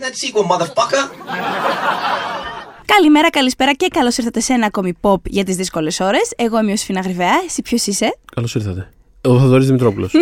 [0.00, 1.02] that sequel, motherfucker.
[2.84, 6.32] Καλημέρα, καλησπέρα και καλώς ήρθατε σε ένα ακόμη pop για τις δύσκολες ώρες.
[6.36, 7.40] Εγώ είμαι ο Σφίνα Γρυβαία.
[7.46, 8.90] Εσύ ποιος είσαι; Καλώς ήρθατε.
[9.24, 10.12] Ο Θοδωρής Δημητρόπουλος.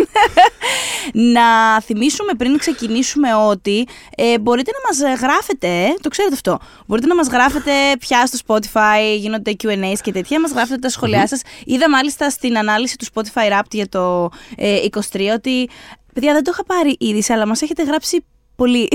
[1.33, 7.15] να θυμίσουμε πριν ξεκινήσουμε ότι ε, μπορείτε να μας γράφετε, το ξέρετε αυτό, μπορείτε να
[7.15, 11.41] μας γράφετε πια στο Spotify, γίνονται Q&A και τέτοια, να μας γράφετε τα σχόλιά σας.
[11.65, 14.77] Είδα μάλιστα στην ανάλυση του Spotify Wrapped για το ε,
[15.11, 15.69] 23 ότι,
[16.13, 18.23] παιδιά δεν το είχα πάρει είδηση, αλλά μας έχετε γράψει
[18.59, 18.87] πολύ.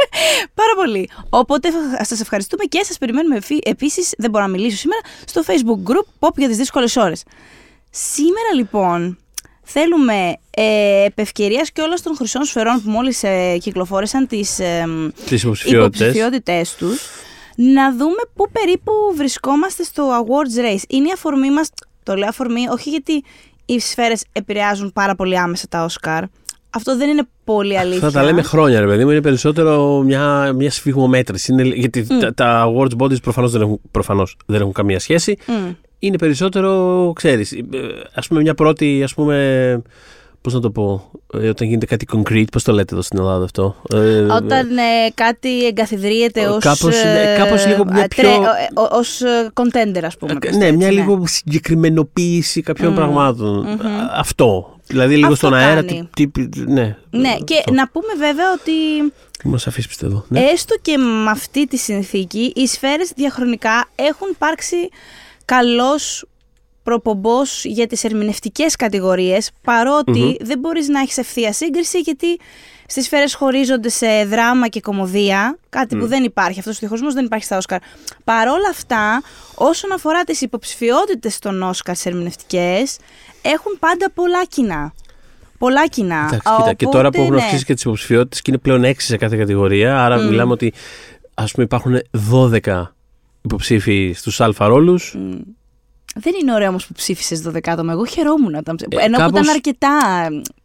[0.60, 1.10] Πάρα πολύ.
[1.28, 1.68] Οπότε
[2.02, 6.36] σας ευχαριστούμε και σας περιμένουμε επίσης, δεν μπορώ να μιλήσω σήμερα, στο Facebook group Pop
[6.36, 7.22] για τις δύσκολες ώρες.
[7.90, 9.18] Σήμερα λοιπόν
[9.62, 14.86] θέλουμε ε, επ' ευκαιρίας και όλων των χρυσών σφαιρών που μόλις ε, κυκλοφόρησαν τις ε,
[15.64, 17.08] υποψηφιότητές τους,
[17.56, 20.82] να δούμε πού περίπου βρισκόμαστε στο Awards Race.
[20.88, 21.68] Είναι η αφορμή μας,
[22.02, 23.24] το λέω αφορμή, όχι γιατί
[23.66, 26.22] οι σφαίρες επηρεάζουν πάρα πολύ άμεσα τα Oscar.
[26.76, 28.00] Αυτό δεν είναι πολύ αλήθεια.
[28.00, 29.10] Θα τα λέμε χρόνια, ρε παιδί μου.
[29.10, 31.52] Είναι περισσότερο μια, μια σφιγμομέτρηση.
[31.52, 32.18] Είναι, γιατί mm.
[32.20, 35.36] τα, τα awards bodies προφανώς δεν, έχουν, προφανώς δεν έχουν καμία σχέση.
[35.46, 35.74] Mm.
[35.98, 37.54] Είναι περισσότερο, ξέρεις,
[38.14, 39.82] ας πούμε, μια πρώτη, ας πούμε,
[40.46, 43.44] Πώς να το πω, ε, όταν γίνεται κάτι concrete, πώς το λέτε εδώ στην Ελλάδα
[43.44, 46.64] αυτό; Ε, όταν ε, κάτι εγκαθιδρύεται ως.
[47.38, 48.30] Κάπως, λίγο μια πιο.
[48.74, 49.00] Ω
[49.54, 50.38] contender, ας πούμε.
[50.56, 50.92] ναι, μια ναι.
[50.92, 53.66] λίγο συγκεκριμενοποίηση κάποιων πραγμάτων.
[54.16, 54.75] Αυτό.
[54.86, 55.84] Δηλαδή λίγο στον αέρα.
[55.84, 56.30] Τι,
[56.66, 58.72] ναι, ναι και να πούμε βέβαια ότι.
[59.44, 60.24] Μας αφήσεις πιστεύω.
[60.28, 60.40] Ναι.
[60.40, 64.88] Έστω και με αυτή τη συνθήκη, οι σφαίρες διαχρονικά έχουν υπάρξει
[65.44, 65.98] καλώ
[66.82, 69.50] προπομπός για τις ερμηνευτικές κατηγορίες,
[70.40, 72.38] δεν μπορείς να έχεις ευθεία σύγκριση, γιατί
[72.86, 76.58] στις σφαίρες χωρίζονται σε δράμα και κομμωδία, κάτι που δεν υπάρχει.
[76.58, 77.78] Αυτός ο διαχωρισμό δεν υπάρχει στα Όσκαρ.
[78.24, 79.22] Παρ' όλα αυτά,
[79.54, 82.96] όσον αφορά τις υποψηφιότητες των Όσκαρ σε ερμηνευτικές,
[83.52, 84.92] έχουν πάντα πολλά κοινά.
[85.58, 86.16] Πολλά κοινά.
[86.16, 87.40] Εντάξει, κοίτα, και τώρα που έχουν ναι.
[87.42, 90.72] αυξήσει και τις υποψηφιότητες και είναι πλέον 6 σε κάθε κατηγορία, άρα μιλάμε ότι
[91.34, 91.98] ας πούμε υπάρχουν
[92.32, 92.82] 12
[93.42, 95.16] υποψήφοι στους αλφα ρόλους.
[96.14, 97.92] Δεν είναι ωραίο όμως που ψήφισες 12 άτομα.
[97.92, 99.02] Εγώ χαιρόμουν όταν ψήφισε.
[99.02, 99.32] Ενώ κάπως...
[99.32, 99.88] που ήταν αρκετά.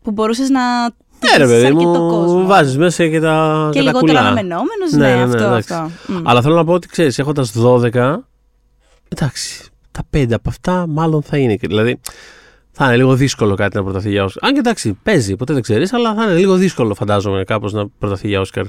[0.02, 0.84] που μπορούσες να.
[0.84, 3.70] Ναι, ρε παιδί μου, βάζεις μέσα και τα.
[3.72, 5.46] Και, και λιγότερο αναμενόμενος, ναι, ναι, ναι, αυτό.
[5.46, 5.92] αυτό.
[6.24, 8.18] Αλλά θέλω να πω ότι ξέρεις, έχοντας 12.
[9.08, 11.58] Εντάξει, τα 5 από αυτά μάλλον θα είναι.
[11.62, 12.00] Δηλαδή,
[12.72, 14.44] θα είναι λίγο δύσκολο κάτι να προταθεί για Όσκαρ.
[14.46, 17.88] Αν και εντάξει, παίζει, ποτέ δεν ξέρεις, αλλά θα είναι λίγο δύσκολο φαντάζομαι κάπως να
[18.00, 18.66] προταθεί για Όσκαρ.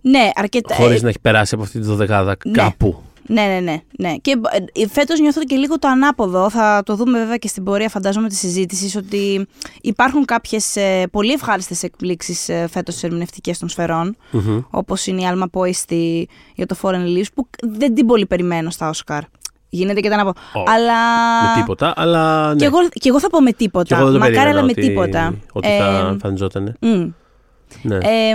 [0.00, 0.74] Ναι, αρκετά.
[0.74, 1.02] Χωρίς ε...
[1.02, 2.52] να έχει περάσει από αυτή τη δωδεκάδα ναι.
[2.52, 3.02] κάπου.
[3.30, 3.82] Ναι, ναι, ναι.
[3.98, 4.16] ναι.
[4.16, 4.40] Και
[4.72, 6.50] ε, φέτος νιώθω και λίγο το ανάποδο.
[6.50, 9.46] Θα το δούμε βέβαια και στην πορεία, φαντάζομαι, της συζήτησης, ότι
[9.80, 10.76] υπάρχουν κάποιες
[11.10, 14.16] πολύ ευχάριστες εκπλήξεις ε, φέτος στις ερμηνευτικές των σφαιρών.
[14.32, 14.64] Mm-hmm.
[14.70, 18.88] Όπως είναι η Άλμα Πόιστη για το Foreign Leaves, που δεν την πολύ περιμένω στα
[18.88, 19.22] Όσκαρ.
[19.68, 20.32] Γίνεται και τα να πω.
[20.66, 20.94] αλλά...
[21.54, 22.48] Με τίποτα, αλλά.
[22.48, 22.56] Ναι.
[22.56, 24.10] Και, εγώ, και εγώ θα πω με τίποτα.
[24.10, 25.34] Μακάρι, αλλά με τίποτα.
[25.52, 26.76] Ότι θα εμφανιζόταν.
[26.80, 27.12] Mm.
[27.82, 27.96] Ναι.
[27.96, 28.34] Ε,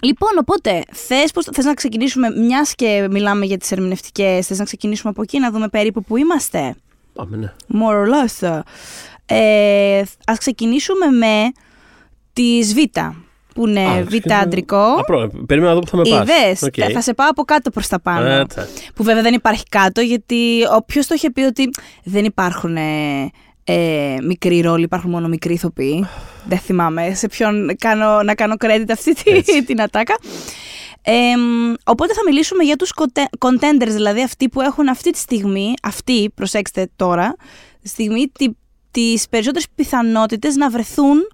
[0.00, 4.64] Λοιπόν, οπότε, θες, πώς, θες να ξεκινήσουμε, μιας και μιλάμε για τις ερμηνευτικές, θες να
[4.64, 6.74] ξεκινήσουμε από εκεί, να δούμε περίπου που είμαστε;
[7.12, 7.52] Πάμε, ναι.
[7.72, 8.60] More or less.
[9.26, 11.52] Ε, ας ξεκινήσουμε με
[12.32, 13.16] τη Σβήτα,
[13.56, 14.94] που είναι Α, Β' αντρικό.
[14.98, 16.28] Απρό, περίμενα να δω που θα με πας.
[16.28, 16.92] Είδες, okay.
[16.92, 18.46] θα σε πάω από κάτω προς τα πάνω.
[18.94, 21.70] που βέβαια δεν υπάρχει κάτω, γιατί όποιος το είχε πει ότι
[22.04, 22.76] δεν υπάρχουν
[23.64, 26.08] ε, μικροί ρόλοι, υπάρχουν μόνο μικροί ηθοποιοί.
[26.48, 30.18] Δεν θυμάμαι σε ποιον κάνω, να κάνω credit αυτή τη, την ατάκα.
[31.02, 31.12] Ε,
[31.84, 32.92] οπότε θα μιλήσουμε για τους
[33.38, 37.36] contenders, δηλαδή αυτοί που έχουν αυτή τη στιγμή, αυτοί, προσέξτε τώρα,
[37.82, 38.48] τη στιγμή τι,
[38.90, 41.28] τις περισσότερες πιθανότητες να βρεθούν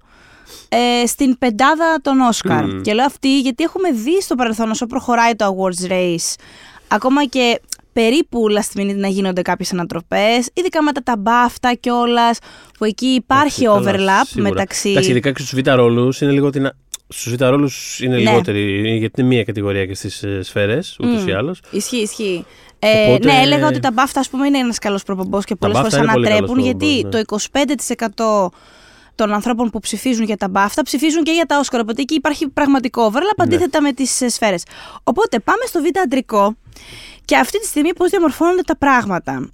[0.69, 2.81] ε, στην πεντάδα των Όσκαρ.
[2.81, 6.35] Και λέω αυτοί γιατί έχουμε δει στο παρελθόν όσο προχωράει το Awards Race,
[6.87, 7.59] ακόμα και
[7.93, 12.37] περίπου last minute να γίνονται κάποιες ανατροπές, ειδικά μετά τα μπάφτα κιόλας,
[12.77, 14.89] που εκεί υπάρχει overlap μεταξύ.
[14.89, 16.69] Εντάξει, ειδικά και στους β' ρόλους είναι λίγο την.
[17.07, 18.21] Στους β' ρόλους είναι ναι.
[18.21, 21.59] λιγότερη, γιατί είναι μία κατηγορία και στις ε, σφαίρες, ούτως ή άλλως.
[21.71, 22.45] Ισχύει, ισχύει.
[22.79, 23.31] Ε, Οπότε...
[23.31, 26.59] Ναι, έλεγα ότι τα μπάφτα, ας πούμε, είναι ένας καλός προπομπό και πολλές φορές ανατρέπουν,
[26.59, 27.09] γιατί ναι.
[27.09, 27.37] το
[28.51, 28.57] 25%
[29.15, 31.83] των ανθρώπων που ψηφίζουν για τα μπάφτα ψηφίζουν και για τα Όσκαρα.
[31.83, 33.43] Οπότε εκεί υπάρχει πραγματικό overlap ναι.
[33.43, 34.63] αντίθετα με τις ε, σφαίρες.
[35.03, 36.55] Οπότε πάμε στο β' αντρικό.
[37.25, 39.49] Και αυτή τη στιγμή πώς διαμορφώνονται τα πράγματα.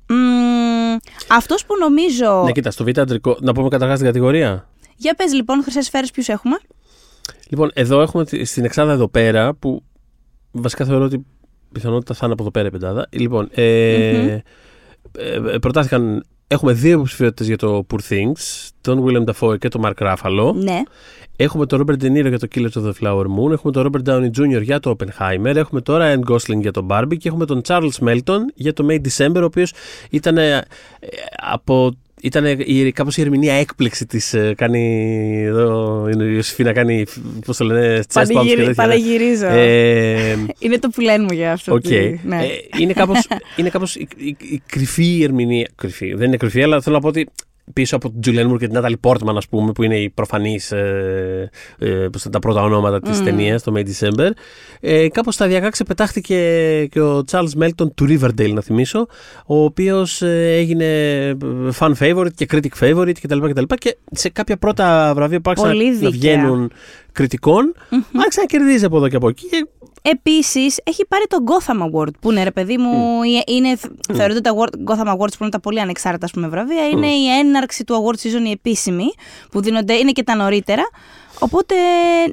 [1.28, 2.44] Αυτός που νομίζω.
[2.46, 3.38] Ναι, κοίτα, στο β' αντρικό.
[3.42, 4.70] Να πούμε καταρχάς την κατηγορία.
[4.96, 6.58] Για πες λοιπόν, χρυσές σφαίρες, ποιους έχουμε;
[7.50, 9.84] Λοιπόν, εδώ έχουμε στην εξάδα εδώ πέρα που
[10.52, 11.26] βασικά θεωρώ ότι
[11.72, 13.08] πιθανότητα θα είναι από εδώ πέρα η πεντάδα.
[13.10, 14.44] Λοιπόν, ε, ε, ε,
[15.62, 20.54] προτάθηκαν Έχουμε δύο υποψηφιότητε για το Poor Things, τον William Dafoe και τον Mark Ruffalo.
[20.56, 20.82] Ναι.
[21.36, 23.52] Έχουμε τον Robert De Niro για το Killers of the Flower Moon.
[23.52, 24.62] Έχουμε τον Robert Downey Jr.
[24.62, 25.56] για το Oppenheimer.
[25.56, 27.18] Έχουμε τώρα Ryan Gosling για το Barbie.
[27.18, 29.66] Και έχουμε τον Charles Melton για το May December, ο οποίο
[30.10, 30.66] ήταν ε,
[31.36, 31.92] από
[32.22, 37.06] ήταν η, κάπως η ερμηνεία έκπληξη της ε, κάνει εδώ η Ιωσήφινα κάνει
[37.46, 38.74] πώς το λένε chest bumps και τέτοια.
[38.74, 39.46] Πανηγυρίζω.
[39.48, 41.74] Ε, είναι το που λένε μου για αυτό.
[41.74, 41.82] Οκ.
[41.86, 42.36] ότι- ναι.
[42.36, 42.48] Ε,
[42.80, 45.70] είναι κάπως, είναι κάπως η, η- η κρυφή ερμηνεία.
[45.76, 46.14] Κρυφή.
[46.14, 47.28] Δεν είναι κρυφή, αλλά θέλω να πω ότι
[47.74, 50.72] πίσω από την Τζουλιάν Μουρ και την Νάταλι Πόρτμαν, ας πούμε, που είναι οι προφανείς
[50.72, 53.24] ε, ε, πώς είναι τα πρώτα ονόματα της Mm.
[53.24, 54.30] ταινίας, το May December,
[54.80, 56.38] ε, κάπως σταδιακά ξεπετάχτηκε
[56.92, 59.08] και ο Charles Melton του Riverdale, να θυμίσω,
[59.46, 60.88] ο οποίος έγινε
[61.80, 63.38] fan favorite και critic favorite κτλ.
[63.48, 66.10] Και, και, και σε κάποια πρώτα βραβεία που άρχισαν Πολύ να δίκαια.
[66.10, 66.72] βγαίνουν
[67.12, 67.74] κριτικών,
[68.20, 69.48] άρχισε να κερδίζει από εδώ και από εκεί.
[69.48, 69.68] Και
[70.02, 73.20] Επίσης, έχει πάρει το Gotham Award, που είναι ρε παιδί μου.
[73.22, 73.50] Mm.
[73.50, 73.76] Είναι,
[74.14, 76.88] Θεωρείται ότι τα award- Gotham Awards που είναι τα πολύ ανεξάρτητα ας πούμε, βραβεία.
[76.88, 77.20] Είναι Mm.
[77.20, 79.06] η έναρξη του award season η επίσημη,
[79.52, 80.84] που δίνονται, είναι και τα νωρίτερα.
[81.40, 81.76] Οπότε,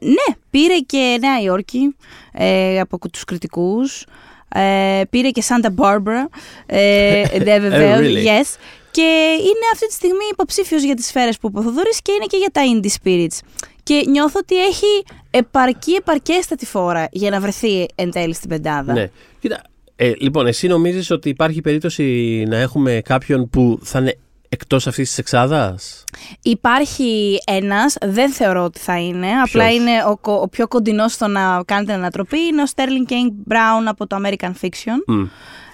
[0.02, 1.96] ναι, πήρε και Νέα Υόρκη
[2.32, 4.06] ε, από τους κριτικούς.
[4.48, 6.24] Ε, πήρε και Santa Barbara.
[6.66, 8.24] Ε, ναι, βεβαίως, really?
[8.26, 8.56] yes.
[8.90, 9.02] Και
[9.40, 12.36] είναι αυτή τη στιγμή υποψήφιος για τις σφαίρες που είπε ο Θοδωρής και είναι και
[12.36, 13.38] για τα Indie Spirits.
[13.86, 18.92] Και νιώθω ότι έχει επαρκή, επαρκέστατη φόρα για να βρεθεί εν τέλει στην πεντάδα.
[18.92, 19.10] Ναι.
[19.40, 19.62] Κοίτα,
[19.96, 24.18] ε, λοιπόν, εσύ νομίζεις ότι υπάρχει περίπτωση να έχουμε κάποιον που θα είναι
[24.48, 26.04] εκτός αυτής της εξάδας;
[26.42, 31.12] Υπάρχει ένας, δεν θεωρώ ότι θα είναι, απλά Ποιος; είναι ο, κο- ο πιο κοντινός
[31.12, 35.02] στο να κάνετε ανατροπή, είναι ο Sterling King Brown από το American Fiction.
[35.06, 35.24] Μμ.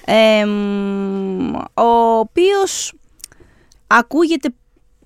[0.04, 2.92] Ε, μ, ο οποίος
[3.86, 4.48] ακούγεται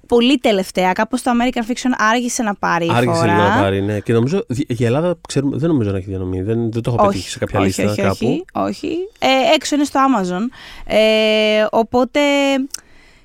[0.09, 3.33] πολύ τελευταία, κάπως το American Fiction άργησε να πάρει Άργησε φορά.
[3.35, 4.01] λίγο να πάρει, ναι.
[4.01, 6.43] Και νομίζω η Ελλάδα ξέρουμε, δεν νομίζω να έχει διανομή.
[6.43, 8.15] Δεν, δεν το έχω πετύχει σε κάποια όχι, λίστα όχι, κάπου.
[8.27, 8.97] όχι, όχι.
[9.19, 10.43] Ε, έξω είναι στο Amazon.
[10.87, 12.21] Ε, οπότε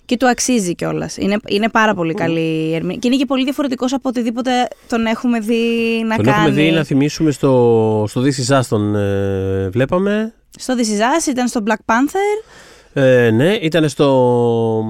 [0.06, 1.18] και του αξίζει κιόλας.
[1.18, 2.39] Είναι, είναι πάρα πολύ καλή
[2.69, 2.98] η ερμηνεία.
[2.98, 4.51] Και είναι και πολύ διαφορετικός από οτιδήποτε
[4.88, 5.63] τον έχουμε δει
[6.07, 6.38] να Τον κάνει.
[6.38, 10.33] έχουμε δει να θυμίσουμε στο, στο This Is Us τον ε, βλέπαμε.
[10.60, 12.54] Στο This Is Us, ήταν στο Black Panther.
[12.93, 14.85] Ε, ναι, ήταν στο,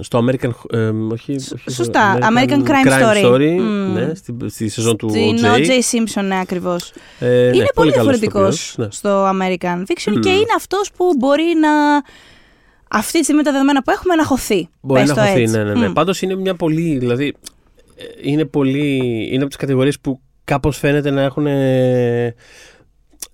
[0.00, 0.50] στο American.
[0.70, 3.56] ε, όχι, όχι, σωστά, American Crime Story.
[3.58, 3.92] Μμ.
[3.92, 5.44] Ναι, στη, στη σεζόν του Στην OJ.
[5.44, 5.70] O.J.
[5.70, 6.92] Simpson, ναι, ακριβώς.
[7.18, 8.86] Ε, ναι, είναι πολύ καλός διαφορετικός ηθοποιός, ναι.
[8.90, 10.20] στο American Fiction Μμ.
[10.20, 11.68] και είναι αυτός που μπορεί να.
[12.90, 14.68] Αυτή τη στιγμή με τα δεδομένα που έχουμε να χωθεί.
[14.80, 15.56] Μπορεί Πες να το χωθεί, έτσι.
[15.56, 15.72] ναι, ναι.
[15.72, 15.88] ναι.
[15.88, 15.92] Μμ.
[15.92, 16.98] Πάντως είναι μια πολύ.
[16.98, 17.34] Δηλαδή,
[17.96, 19.26] ε, είναι πολύ.
[19.26, 21.46] Είναι από τις κατηγορίες που κάπως φαίνεται να έχουν.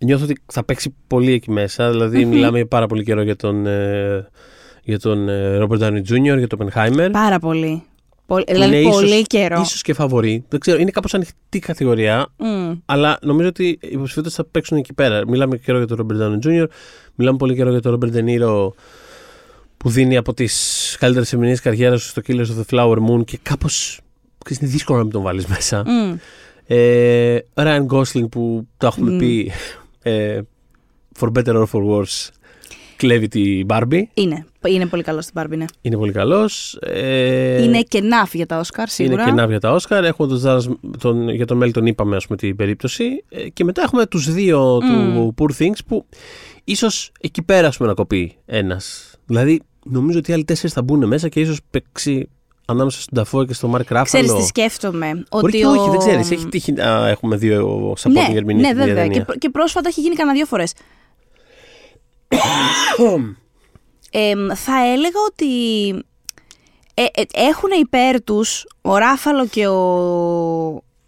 [0.02, 1.90] Ε, Νιώθω ότι θα παίξει πολύ εκεί μέσα.
[1.90, 2.28] Δηλαδή, Μμμ.
[2.34, 3.66] μιλάμε πάρα πολύ καιρό για τον.
[3.66, 4.28] ε,
[4.84, 7.08] για τον ε, Robert Downey Jr., για τον Oppenheimer.
[7.12, 7.82] Πάρα πολύ.
[8.26, 9.60] Πολύ, που δηλαδή είναι πολύ ίσως- καιρό.
[9.60, 10.44] Ίσως και φαβορή.
[10.48, 12.26] Δεν ξέρω, είναι κάπως ανοιχτή κατηγορία.
[12.36, 12.72] Μμ.
[12.84, 15.28] Αλλά νομίζω ότι οι υποψηφιότητες θα παίξουν εκεί πέρα.
[15.28, 16.66] Μιλάμε καιρό για τον Robert Downey Jr.,
[17.14, 18.68] μιλάμε πολύ καιρό για τον Robert De Niro
[19.76, 23.38] που δίνει από τις καλύτερες ερμηνείε καριέρας του στο Killers of the Flower Moon και
[23.42, 24.00] κάπως.
[24.60, 25.82] είναι δύσκολο να μην τον βάλεις μέσα.
[25.86, 26.14] Μμ.
[26.66, 29.18] Ε, Ryan Gosling που το έχουμε Μμ.
[29.18, 29.50] πει
[30.02, 30.40] ε,
[31.18, 32.30] for better or for worse
[33.02, 34.02] κλέβει τη Barbie.
[34.14, 34.46] Είναι.
[34.68, 35.64] Είναι πολύ καλός στην Barbie, ναι.
[35.80, 36.78] Είναι πολύ καλός.
[36.80, 39.22] Ε, είναι και ναυ για τα Όσκαρ, σίγουρα.
[39.22, 40.04] Είναι και ναύ για τα Όσκαρ.
[40.04, 40.68] Έχουμε τον Ζάρας,
[40.98, 43.24] τον, για τον Μέλ τον είπαμε ας πούμε, την περίπτωση.
[43.28, 46.06] Ε, και μετά έχουμε τους δύο του Poor Things που
[46.64, 49.14] ίσως εκεί πέρα ας πούμε, να κοπεί ένας.
[49.26, 52.28] Δηλαδή νομίζω ότι οι άλλοι τέσσερις θα μπουν μέσα και ίσως παίξει
[52.64, 54.24] ανάμεσα στον Ταφό και στον Μάρκ Ράφαλο.
[54.24, 55.06] Ξέρεις τι σκέφτομαι.
[55.30, 55.70] Μπορεί ότι και ο...
[55.70, 56.30] όχι, δεν ξέρεις.
[56.30, 59.02] Έχει τύχει να έχουμε δύο supporting ναι, ερμηνείες ναι, στην ίδια βέβαια.
[59.02, 59.24] Και, ταινία.
[59.24, 60.72] πρό- και πρόσφατα έχει γίνει κανένα δύο φορές.
[64.14, 65.88] Ε, θα έλεγα ότι
[66.94, 69.80] ε, ε, έχουν υπέρ τους ο Ράφαλο και ο,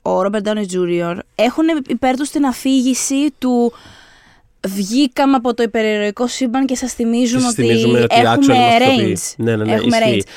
[0.02, 1.19] ο Ρόμπερτ Downey Jr.
[1.35, 3.73] έχουν υπέρ τους την αφήγηση του
[4.69, 8.49] βγήκαμε από το υπερηρωικό σύμπαν και σας θυμίζουμε, Και σας ότι, θυμίζουμε ότι έχουμε actual
[8.49, 9.12] μας το πει.
[9.17, 9.45] range.
[9.45, 10.23] Ναι, ναι, ναι, έχουμε ισχύει.
[10.26, 10.29] range.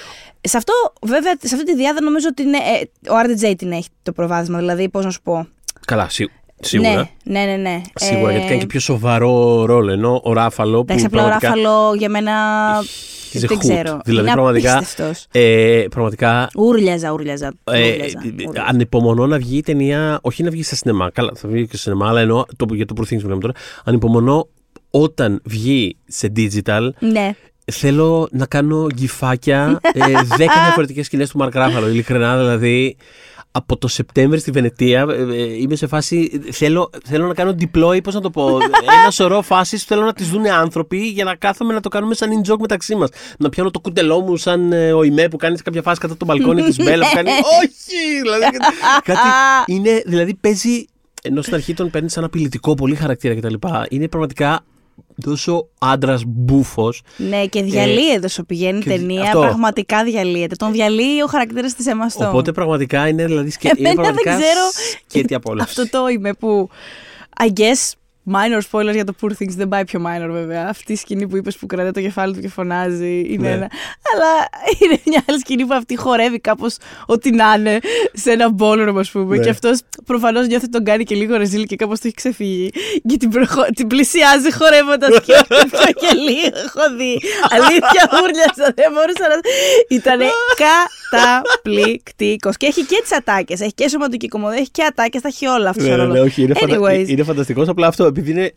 [0.48, 3.88] Σε αυτό, βέβαια, σε αυτή τη διάδα νομίζω ότι είναι, ε, ο RDJ την έχει
[4.04, 4.58] το προβάδισμα.
[4.58, 5.48] Δηλαδή, πώς να σου πω.
[5.88, 6.30] Καλά, σί-
[6.62, 7.10] σίγουρα.
[7.24, 7.56] Ναι, ναι, ναι.
[7.56, 7.82] ναι.
[7.96, 9.92] Σίγουρα, Ε, γιατί κάνει και πιο σοβαρό ρόλο.
[9.92, 10.80] Ενώ ο Ράφαλο.
[10.80, 12.34] Εντάξει, που απλά ο πραγματικά Ράφαλο για μένα.
[13.34, 13.60] he's a δεν hoot.
[13.60, 14.00] ξέρω.
[14.06, 15.26] Δηλαδή, είναι πραγματικά, απίστευτος.
[15.32, 17.54] ε, πραγματικά Ούρλιαζα, ούρλιαζα.
[17.64, 18.66] Ε, ούρλιαζα, ε, ούρλιαζα.
[18.70, 21.10] ανυπομονώ να βγει η ταινία, όχι να βγει στα σινεμά.
[21.12, 23.40] Καλά, θα βγει και στο σινεμά, αλλά εννοώ το, για το Poor Things που λέμε
[23.42, 23.54] τώρα.
[23.84, 24.48] Ανυπομονώ
[24.92, 26.90] όταν βγει σε digital.
[27.00, 27.32] Ναι.
[27.72, 31.90] Θέλω να κάνω γκυφάκια ε, 10 διαφορετικές σκηνές του Μαρκ Ράφαλο.
[31.90, 32.98] Ειλικρινά, δηλαδή.
[33.52, 36.42] Από το Σεπτέμβρη στη Βενετία ε, ε, είμαι σε φάση.
[36.52, 38.58] Θέλω, θέλω να κάνω deploy, πώς να το πω.
[39.02, 42.14] Ένα σωρό φάσεις που θέλω να τις δουν άνθρωποι για να κάθομαι να το κάνουμε
[42.14, 43.10] σαν in joke μεταξύ μας.
[43.38, 46.18] Να πιάνω το κουτελό μου σαν ε, ο Ιμέ που κάνει σε κάποια φάση κατά
[46.18, 47.30] το μπαλκόνι της Μπέλα που κάνει.
[47.62, 48.22] Όχι!
[48.22, 48.58] Δηλαδή,
[49.04, 49.20] κάτι,
[49.66, 50.86] είναι, δηλαδή παίζει.
[51.22, 53.54] Ενώ στην αρχή τον παίρνει σαν απειλητικό, πολύ χαρακτήρα κτλ.
[53.90, 54.64] Είναι πραγματικά
[55.24, 57.02] τόσο άντρας μπούφος.
[57.18, 59.22] Ναι, και διαλύεται όσο πηγαίνει η Ε, και ταινία.
[59.22, 59.40] αυτό.
[59.40, 60.56] Πραγματικά διαλύεται.
[60.56, 62.28] Τον διαλύει ο χαρακτήρας της Emma Stone.
[62.28, 63.68] Οπότε πραγματικά είναι, δηλαδή, σκε...
[63.78, 64.60] είναι Εμένα δεν πραγματικά ξέρω
[65.10, 65.70] σκέτη απόλαυση.
[65.82, 66.70] Αυτό το είμαι που.
[67.40, 67.92] I guess
[68.34, 70.66] minor spoilers για το Poor Things δεν πάει πιο minor βέβαια.
[70.70, 73.54] Αυτή η σκηνή που είπες που κρατάει το κεφάλι του και φωνάζει είναι Ναι.
[73.54, 73.68] ένα.
[74.14, 74.32] Αλλά
[74.80, 77.80] είναι μια άλλη σκηνή που αυτή χορεύει κάπως ό,τι να είναι
[78.14, 79.38] σε ένα ballroom, ας πούμε.
[79.38, 79.44] Ναι.
[79.44, 82.70] Και αυτός προφανώς νιώθει ότι τον κάνει και λίγο ρεζίλ και κάπως το έχει ξεφύγει.
[83.08, 86.58] Και την, προχω- την πλησιάζει χορεύοντας και όχι πιο και λίγο.
[86.66, 87.20] Έχω δει.
[87.50, 88.74] Αλήθεια, ούρλιασα.
[88.76, 89.40] Δεν μπορούσα να.
[89.96, 90.20] Ήταν
[91.10, 92.58] καταπληκτικός.
[92.58, 93.60] Και έχει και τις ατάκες.
[93.62, 95.84] Έχει και σωματική κομμωδία, έχει και ατάκες, τα έχει όλα αυτό.
[95.84, 96.80] Ναι, ναι, ναι, όχι, είναι, φαντα...
[96.80, 97.08] Anyways.
[97.08, 97.68] είναι φανταστικός.
[97.68, 98.54] Απλά αυτό, επειδή είναι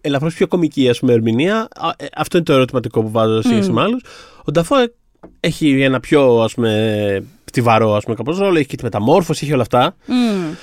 [0.00, 3.48] ελαφρώς πιο κομική ας πούμε, ερμηνεία, α, ε, αυτό είναι το ερωτηματικό που βάζω σε
[3.48, 4.02] σχέση με άλλους.
[4.44, 4.92] Ο Νταφό ε,
[5.40, 9.52] έχει ένα πιο ας πούμε, στιβαρό ας πούμε, κάπως ρόλο, έχει και τη μεταμόρφωση, έχει
[9.52, 9.96] όλα αυτά.
[10.06, 10.54] Μμμ.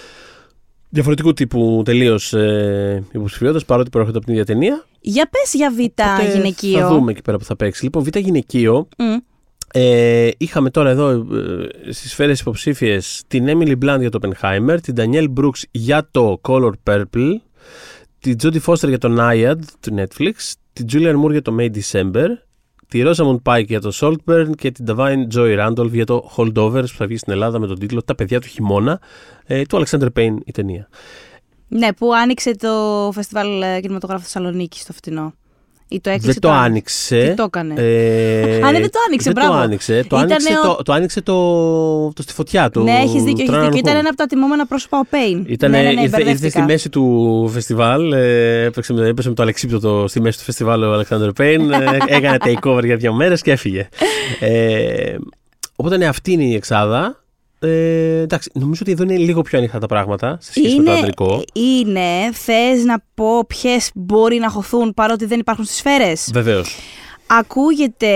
[0.93, 4.85] Διαφορετικού τύπου τελείως ε, υποψηφιότητας, παρότι προέρχονται από την ίδια ταινία.
[5.01, 6.79] Για πες για Β Οπότε γυναικείο.
[6.79, 7.83] Θα δούμε εκεί πέρα που θα παίξει.
[7.83, 8.87] Λοιπόν, Β' γυναικείο.
[8.97, 9.15] Μμ.
[9.73, 14.95] Ε, είχαμε τώρα εδώ ε, στις σφαίρες υποψήφιες την Emily Blunt για το Oppenheimer, την
[14.97, 17.33] Danielle Brooks για το Color Purple,
[18.19, 20.33] την Jodie Foster για το Naiad του Netflix,
[20.73, 22.27] την Julianne Moore για το May December,
[22.87, 26.97] τη Rosamund Pike για το Saltburn και την Divine Joy Randolph για το Holdovers που
[26.97, 28.99] θα βγει στην Ελλάδα με τον τίτλο Τα παιδιά του χειμώνα
[29.45, 30.89] ε, του Alexander Payne η ταινία.
[31.67, 35.33] Ναι, που άνοιξε το φεστιβάλ ε, κινηματογράφου Θεσσαλονίκη στο φτηνό.
[35.93, 36.31] Ή το έκλεισε.
[36.31, 36.59] δεν το, άλλο.
[36.59, 37.27] άνοιξε.
[37.29, 39.51] Τι το έκανε; Ε, Α, ναι, δεν το άνοιξε, δεν μπράβο.
[39.51, 39.93] Το άνοιξε.
[40.07, 42.83] Το, Ήτανε άνοιξε, ο- το, το άνοιξε το, το στη φωτιά του.
[42.83, 43.77] ναι, έχεις δίκιο, έχεις Τραναν δίκιο.
[43.79, 43.99] Ήταν Χουμ.
[43.99, 45.45] ένα από τα τιμόμενα πρόσωπα ο Πέιν.
[45.47, 46.49] Ήταν, ναι, ναι, ναι, ήρθε, ήρθε μπερδεύτηκα.
[46.49, 50.83] στη μέση του φεστιβάλ, ε, έπαιξε, με- έπεσε με το Αλεξίπτωτο στη μέση του φεστιβάλ
[50.83, 51.77] ο Αλεξάνδρ Πέιν, ε,
[52.17, 53.87] έκανε takeover για δύο μέρες και έφυγε.
[54.39, 55.15] Ε,
[55.75, 57.20] οπότε ναι, αυτή είναι η εξάδα.
[57.63, 60.91] Ε, εντάξει, νομίζω ότι εδώ είναι λίγο πιο ανοιχτά τα πράγματα σε σχέση με το
[60.91, 61.43] ανδρικό.
[61.53, 66.75] είναι, θες να πω ποιες μπορεί να χωθούν παρότι δεν υπάρχουν στις σφαίρες; Βεβαίως.
[67.39, 68.07] Ακούγεται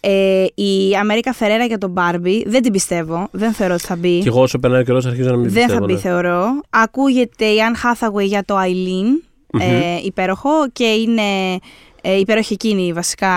[0.00, 2.44] ε, η Αμέρικα Φερέρα για τον Μπάρμπι.
[2.46, 3.28] Δεν την πιστεύω.
[3.30, 4.18] Δεν θεωρώ ότι θα μπει.
[4.18, 5.78] Και εγώ όσο περνάει ο καιρός αρχίζω να μην δεν πιστεύω.
[5.78, 5.98] θα μπει, ναι.
[5.98, 6.46] θεωρώ.
[6.70, 9.22] Ακούγεται η Αν Hathaway για το Eileen.
[9.60, 10.50] Ε, υπέροχο.
[10.72, 11.22] Και είναι
[12.06, 13.32] ε, υπέροχη εκείνη βασικά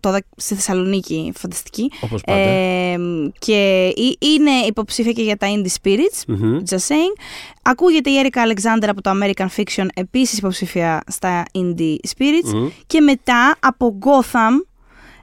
[0.00, 1.32] το, δα- στη Θεσσαλονίκη.
[1.36, 1.90] Φανταστική.
[2.00, 2.38] Όπως πάντα.
[2.40, 2.96] Ε,
[3.38, 6.22] και ε- είναι υποψήφια και για τα Indie Spirits.
[6.26, 6.58] Μμμ.
[6.70, 7.20] Just saying.
[7.62, 12.52] Ακούγεται η Έρικα Alexander από το American Fiction, επίσης υποψήφια στα Indie Spirits.
[12.54, 12.68] Μμμ.
[12.86, 14.66] Και μετά από Gotham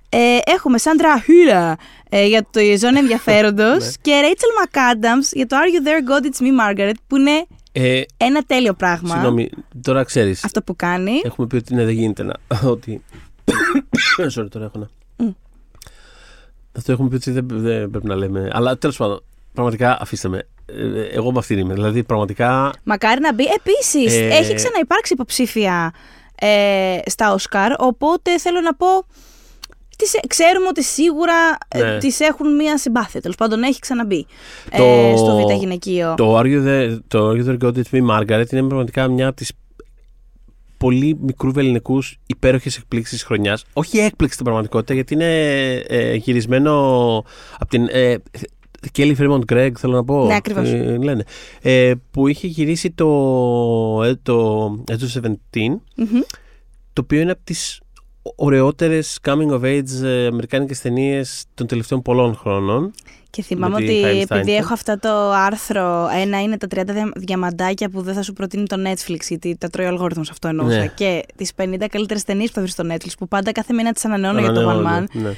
[0.10, 1.74] ε, έχουμε Sandra Hüller
[2.10, 6.26] ε, για το η ζώνη ενδιαφέροντος και Rachel McAdams για το Are You There God
[6.26, 7.46] It's Me Margaret που είναι
[7.78, 9.50] Ε, ένα τέλειο πράγμα συγγνώμη,
[9.82, 10.44] τώρα ξέρεις.
[10.44, 11.12] αυτό που κάνει.
[11.24, 12.34] Έχουμε πει ότι ναι, δεν γίνεται να.
[12.72, 13.04] Ότι.
[14.36, 14.88] Sorry, τώρα έχω να.
[16.78, 18.50] Αυτό έχουμε πει ότι δεν, δεν πρέπει να λέμε.
[18.54, 20.48] Αλλά τέλος πάντων, πραγματικά αφήστε με.
[20.66, 21.74] Ε, Εγώ με αυτήν είμαι.
[21.74, 22.74] Δηλαδή, πραγματικά.
[22.84, 23.44] Μακάρι να μπει.
[23.44, 25.94] Επίσης, Ε, έχει ξαναυπάρξει υποψήφια
[26.40, 28.88] ε, στα Όσκαρ, οπότε θέλω να πω...
[29.98, 31.34] Τις, ξέρουμε ότι σίγουρα
[31.68, 31.98] ε, Ναι.
[31.98, 33.22] τις έχουν μία συμπάθεια.
[33.22, 34.26] Τέλος πάντων, έχει ξαναμπεί
[34.78, 36.14] Το- ε, στο Β' γυναικείο.
[36.18, 39.28] Το Are You There, το Are You There God It's Me Margaret είναι πραγματικά μια
[39.28, 39.52] από τις
[40.78, 43.66] πολύ μικρού βεληνικούς υπέροχες εκπλήξεις της χρονιάς.
[43.74, 46.74] Όχι έκπληξη στην πραγματικότητα, γιατί είναι ε, γυρισμένο
[47.60, 47.88] από την.
[47.92, 48.16] Ε,
[48.98, 50.26] Kelly Fremont Gregg, θέλω να πω.
[50.26, 50.70] Ναι, ακριβώς.
[50.70, 51.24] Ε, λένε.
[51.62, 53.08] Ε, που είχε γυρίσει το,
[54.06, 56.20] ε, το Edge of 17, Μμμ.
[56.94, 57.80] το οποίο είναι από τις
[58.36, 62.92] ωραιότερες coming of age ε, αμερικάνικες ταινίες των τελευταίων πολλών χρόνων.
[63.30, 64.60] Και θυμάμαι με τη ότι Hailey επειδή Steinfeld.
[64.60, 68.66] έχω αυτό το άρθρο, ένα είναι τα 30 δια- διαμαντάκια που δεν θα σου προτείνει
[68.68, 70.78] το Netflix, γιατί τα τρώει ο αλγόριθμος, αυτό εννοούσα.
[70.78, 70.88] Ναι.
[70.96, 74.06] Και τις 50 καλύτερες ταινίες που θα βρεις στο Netflix, που πάντα κάθε μήνα τις
[74.06, 74.68] ανανεώνω για το One Man.
[74.78, 75.36] Ανανεώνονται, ναι.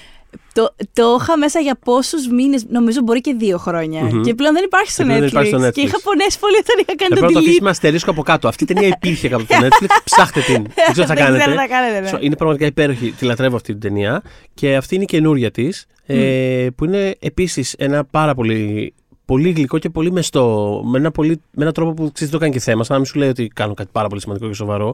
[0.53, 4.01] Το, το είχα μέσα για πόσους μήνες, νομίζω μπορεί και δύο χρόνια.
[4.01, 4.22] Μμμ.
[4.22, 5.32] Και πλέον δεν υπάρχει στο Και πλέον Netflix.
[5.32, 5.86] δεν υπάρχει στο Και Netflix.
[5.88, 7.44] είχα πονέσει πολύ όταν είχα κάνει Θα το πρέπει να το delete.
[7.48, 8.48] αφήσουμε αστερίσκο από κάτω.
[8.48, 9.88] Αυτή η ταινία υπήρχε κάπου στο Netflix.
[10.12, 10.63] Ψάχτε την.
[10.63, 11.51] Δεν ξέρω τι θα Δεν ξέρω κάνετε.
[11.51, 12.10] τι θα κάνετε, ναι.
[12.17, 13.12] So, Είναι πραγματικά υπέροχη.
[13.12, 14.22] Τη λατρεύω αυτή την ταινία.
[14.53, 15.86] Και αυτή είναι η καινούρια της.
[16.06, 18.94] Ε, που είναι επίσης ένα πάρα πολύ.
[19.25, 20.82] Πολύ γλυκό και πολύ μεστό.
[20.86, 22.84] Με ένα, πολύ, με έναν τρόπο που ξέρεις, το κάνει και θέμα.
[22.84, 24.94] Σαν να μην σου λέει ότι κάνω κάτι πάρα πολύ σημαντικό και σοβαρό.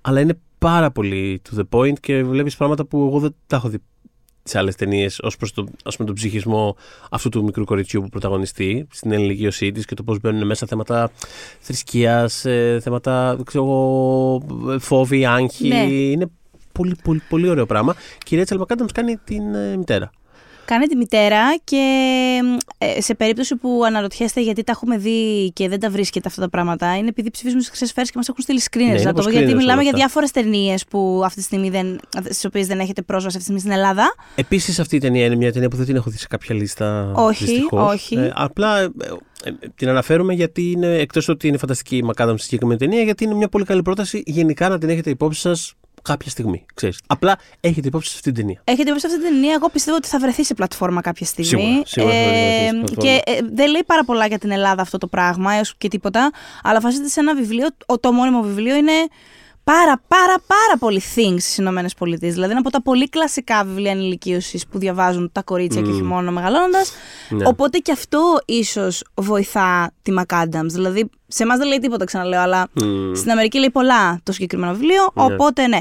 [0.00, 3.68] Αλλά είναι πάρα πολύ to the point και βλέπεις πράγματα που εγώ δεν τα έχω
[3.68, 3.78] δει
[4.42, 6.76] σε άλλες ταινίες ως προς το, ας πούμε, τον ψυχισμό
[7.10, 11.10] αυτού του μικρού κοριτσιού που πρωταγωνιστεί στην ενηλικίωσή της και το πώς μπαίνουν μέσα θέματα
[11.60, 12.40] θρησκείας,
[12.80, 15.68] θέματα ξέρω, εγώ, φόβοι, άγχη.
[15.68, 15.82] Ναι.
[15.82, 16.30] Είναι
[16.72, 17.94] πολύ, πολύ, πολύ ωραίο πράγμα.
[18.18, 20.10] Και η Ρέτσελ Μακάνταμ κάνει την ε, μητέρα.
[20.70, 21.84] Κάνει τη μητέρα και
[22.78, 26.48] ε, σε περίπτωση που αναρωτιέστε γιατί τα έχουμε δει και δεν τα βρίσκετε αυτά τα
[26.48, 28.76] πράγματα, είναι επειδή ψηφίζουμε στις χρυσέ σφαίρε και μας έχουν στείλει screeners.
[28.78, 29.96] Ναι, είναι να το από πω, γιατί screeners μιλάμε όλα για αυτά.
[29.96, 33.60] διάφορες ταινίες που αυτή τη στιγμή δεν, στις οποίες δεν έχετε πρόσβαση αυτή τη στιγμή
[33.60, 34.14] στην Ελλάδα.
[34.34, 37.12] Επίσης, αυτή η ταινία είναι μια ταινία που δεν την έχω δει σε κάποια λίστα.
[37.14, 37.92] Όχι, δυστυχώς.
[37.92, 38.14] όχι.
[38.14, 38.90] Ε, απλά ε,
[39.44, 43.24] ε, την αναφέρουμε γιατί είναι, εκτός ότι είναι φανταστική η Μακάδαμ στη συγκεκριμένη ταινία, γιατί
[43.24, 46.64] είναι μια πολύ καλή πρόταση γενικά να την έχετε υπόψη σας κάποια στιγμή.
[46.74, 46.98] Ξέρεις.
[47.06, 48.60] Απλά έχετε υπόψη σας αυτή την ταινία.
[48.64, 51.46] Έχετε υπόψη αυτή την ταινία, εγώ πιστεύω ότι θα βρεθεί σε πλατφόρμα κάποια στιγμή.
[51.52, 53.02] Σίγουρα, σίγουρα θα βρεθεί σε πλατφόρμα.
[53.02, 56.30] και ε, δεν λέει πάρα πολλά για την Ελλάδα αυτό το πράγμα, έως και τίποτα,
[56.62, 58.92] αλλά φασίζεται σε ένα βιβλίο, ο- το μόνιμο βιβλίο είναι
[59.72, 62.32] πάρα πάρα πάρα πολύ things στις Ηνωμένες Πολιτείες.
[62.32, 66.30] Δηλαδή είναι από τα πολύ κλασικά βιβλία ενηλικίωσης που διαβάζουν τα κορίτσια και όχι μόνο
[66.30, 66.92] μεγαλώνοντας.
[67.28, 67.46] Ναι.
[67.46, 70.66] Οπότε και αυτό ίσως βοηθά τη McAdams.
[70.66, 73.14] Δηλαδή σε εμάς δεν λέει τίποτα ξαναλέω, αλλά Μμμ.
[73.14, 75.10] στην Αμερική λέει πολλά το συγκεκριμένο βιβλίο.
[75.14, 75.78] Οπότε ναι.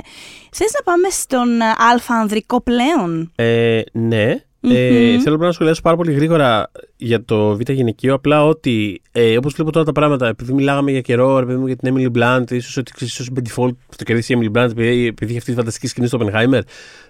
[0.52, 4.44] Θες να πάμε στον ε, αλφα ανδρικό πλέον; Ε, ναι.
[4.62, 8.14] Ε, θέλω να σχολιάσω πάρα πολύ γρήγορα για το Β' γυναικείο.
[8.14, 11.68] Απλά ότι ε, όπως βλέπω τώρα τα πράγματα, επειδή μιλάγαμε για καιρό, ρε παιδί μου,
[11.68, 15.06] για την Emily Blunt, ίσως ότι ίσως με default το κερδίσει η Emily Blunt επειδή,
[15.06, 16.62] επειδή έχει αυτή τη φανταστική σκηνή στο Oppenheimer.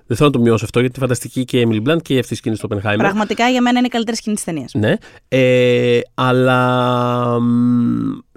[0.06, 2.34] Δεν θέλω να το μειώσω αυτό, γιατί τη φανταστική και η Emily Blunt και αυτή
[2.34, 2.98] η σκηνή στο Oppenheimer.
[2.98, 4.74] Πραγματικά για μένα είναι η καλύτερη σκηνή της ταινίας.
[4.74, 4.94] Ναι.
[5.28, 7.38] Ε, αλλά.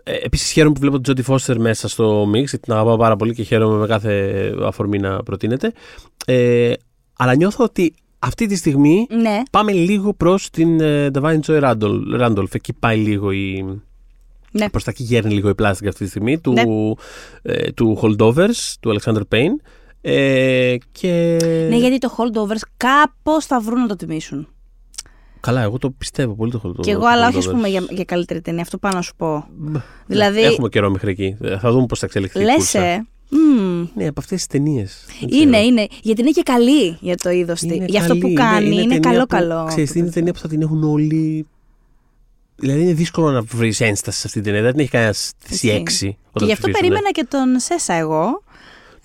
[0.04, 3.34] Επίσης χαίρομαι που βλέπω τον Τζόντι Φώστερ μέσα στο mix, γιατί την αγαπάω πάρα πολύ
[3.34, 5.72] και χαίρομαι με κάθε αφορμή να προτείνεται.
[6.26, 6.72] Ε,
[7.16, 9.42] αλλά νιώθω ότι αυτή τη στιγμή Ναι.
[9.50, 12.20] πάμε λίγο προς την ε, Divine Joy Randolph.
[12.20, 12.54] Randolph.
[12.54, 13.64] Εκεί πάει λίγο η.
[14.50, 14.70] Ναι.
[14.70, 16.62] Προς τα εκεί γέρνει λίγο η πλάστικα αυτή τη στιγμή του, Ναι.
[17.42, 19.56] ε, του Holdovers, του Alexander Payne.
[20.00, 21.36] Ε, και...
[21.68, 24.48] Ναι, γιατί το holdovers κάπως θα βρουν να το τιμήσουν.
[25.40, 26.80] Καλά, εγώ το πιστεύω πολύ το Holdovers.
[26.82, 28.62] Και εγώ, αλλά όχι, ας πούμε, για, για καλύτερη ταινία.
[28.62, 29.44] Αυτό πάω να σου πω.
[30.06, 31.36] δηλαδή- Έχουμε καιρό μέχρι εκεί.
[31.40, 32.40] Ε, Θα δούμε πώς θα εξελιχθεί.
[32.40, 32.74] η Λες,
[33.32, 33.56] κούρσα.
[33.56, 33.60] ε.
[33.60, 35.04] μμ, Ναι, από αυτές τις ταινίες.
[35.28, 35.86] είναι, είναι.
[36.02, 37.84] Γιατί είναι και καλή για το είδος τη.
[37.88, 38.76] Για αυτό που κάνει.
[38.82, 39.64] Είναι, καλό-καλό.
[39.68, 41.46] Ξέρεις, είναι ταινία που θα την έχουν όλοι.
[42.56, 44.70] Δηλαδή είναι δύσκολο να βρεις ένσταση σε αυτή την ταινία.
[44.70, 45.82] Δεν έχει κανένας θέσει Ισχύει.
[46.08, 46.16] 6.
[46.32, 48.42] Και γι' αυτό περίμενα και τον Σέσα εγώ.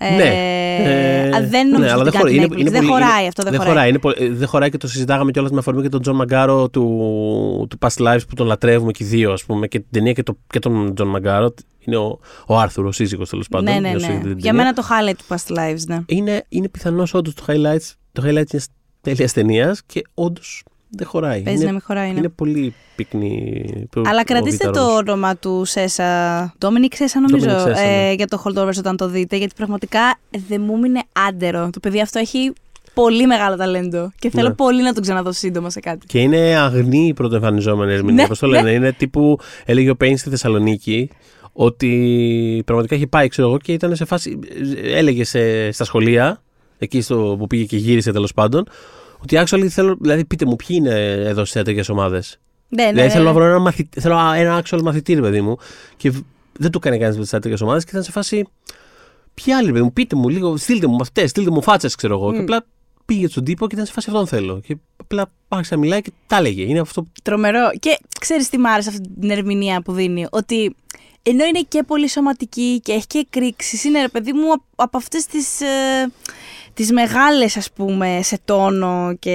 [0.00, 0.22] Ε, Ναι.
[0.24, 2.24] Ε, α, δεν νομίζω ναι, αλλά ότι δεν κάτι χωράει.
[2.24, 2.60] να Είναι- έκπληξη.
[2.60, 3.42] είναι Δεν πολύ- χωράει είναι- αυτό.
[3.42, 3.74] Δεν Δεν χωράει.
[3.74, 6.14] χωράει, είναι πο- ε, δεν χωράει και το συζητάγαμε κιόλας με αφορμή και τον Τζον
[6.16, 9.88] Μαγκάρο του, του Past Lives που τον λατρεύουμε και οι δύο, ας πούμε, και την
[9.90, 11.54] ταινία και, το, και τον Τζον Μαγκάρο.
[11.78, 13.72] Είναι ο, ο Άρθουρ, ο σύζυγος τέλος πάντων.
[13.74, 14.12] Ναι, ναι, για όσοι ναι.
[14.12, 14.64] είδατε την Για ταινία.
[14.64, 15.98] μένα το highlight του Past Lives, ναι.
[16.06, 18.66] Είναι, είναι πιθανό όντως το highlights, το highlight μιας
[19.00, 21.40] τέλειας ταινίας και όντως δεν χωράει.
[21.42, 22.12] Παίζει είναι, να μην χωράει.
[22.12, 22.18] ναι.
[22.18, 23.64] είναι πολύ πυκνή.
[23.90, 24.88] το- Αλλά ο κρατήστε Β' ρόλος.
[24.90, 26.54] το όνομα του Σέσα.
[26.58, 27.46] Ντόμινικ Σέσα, νομίζω.
[27.46, 28.08] Ντόμινικ Σέσα, ναι.
[28.08, 29.36] ε, για το Holdovers όταν το δείτε.
[29.36, 31.70] Γιατί πραγματικά δεν μου είναι άντερο.
[31.72, 32.52] Το παιδί αυτό έχει
[32.94, 34.10] πολύ μεγάλο ταλέντο.
[34.18, 34.54] Και θέλω Ναι.
[34.54, 36.06] πολύ να τον ξαναδώ σύντομα σε κάτι.
[36.06, 38.22] Και είναι αγνή η πρωτοεμφανιζόμενη ερμηνεία.
[38.22, 38.56] Ναι, Πώ το ναι.
[38.56, 39.38] λένε, είναι τύπου.
[39.64, 41.10] Έλεγε ο Πέιν στη Θεσσαλονίκη
[41.52, 44.38] ότι πραγματικά είχε πάει, ξέρω εγώ, και ήταν σε φάση.
[44.82, 46.42] Έλεγε σε, στα σχολεία,
[46.78, 48.68] εκεί στο, που πήγε και γύρισε τέλος πάντων,
[49.22, 49.96] ότι actually θέλω.
[50.00, 53.32] Δηλαδή, πείτε μου, ποιοι είναι εδώ στις τέτοιε ομάδες; Ναι, ναι, δηλαδή, ναι, θέλω να
[53.32, 53.38] ναι.
[53.38, 55.56] βρω ένα, μαθητή, θέλω ένα actual μαθητή, ρε παιδί μου.
[55.96, 56.22] Και β-
[56.58, 58.44] δεν του έκανε κανείς με τις τέτοιε ομάδες και ήταν σε φάση.
[59.34, 62.14] Ποιοι άλλοι, ρε παιδί μου, πείτε μου λίγο, στείλτε μου μαθητές, στείλτε μου φάτσες, ξέρω
[62.14, 62.32] εγώ.
[62.32, 62.66] Και απλά
[63.08, 64.60] πήγε στον τύπο και ήταν σε φάση αυτόν θέλω.
[64.66, 66.62] Και απλά άρχισε να μιλάει και τα έλεγε.
[66.62, 67.70] Είναι αυτό που Τρομερό.
[67.78, 70.26] Και ξέρεις τι μ' άρεσε αυτή την ερμηνεία που δίνει.
[70.30, 70.76] Ότι
[71.22, 74.96] ενώ είναι και πολύ σωματική και έχει και εκρήξεις, είναι ρε παιδί μου απ- από
[74.96, 75.60] αυτές τις.
[75.60, 75.66] Ε,
[76.74, 79.30] τις μεγάλες ας πούμε σε τόνο και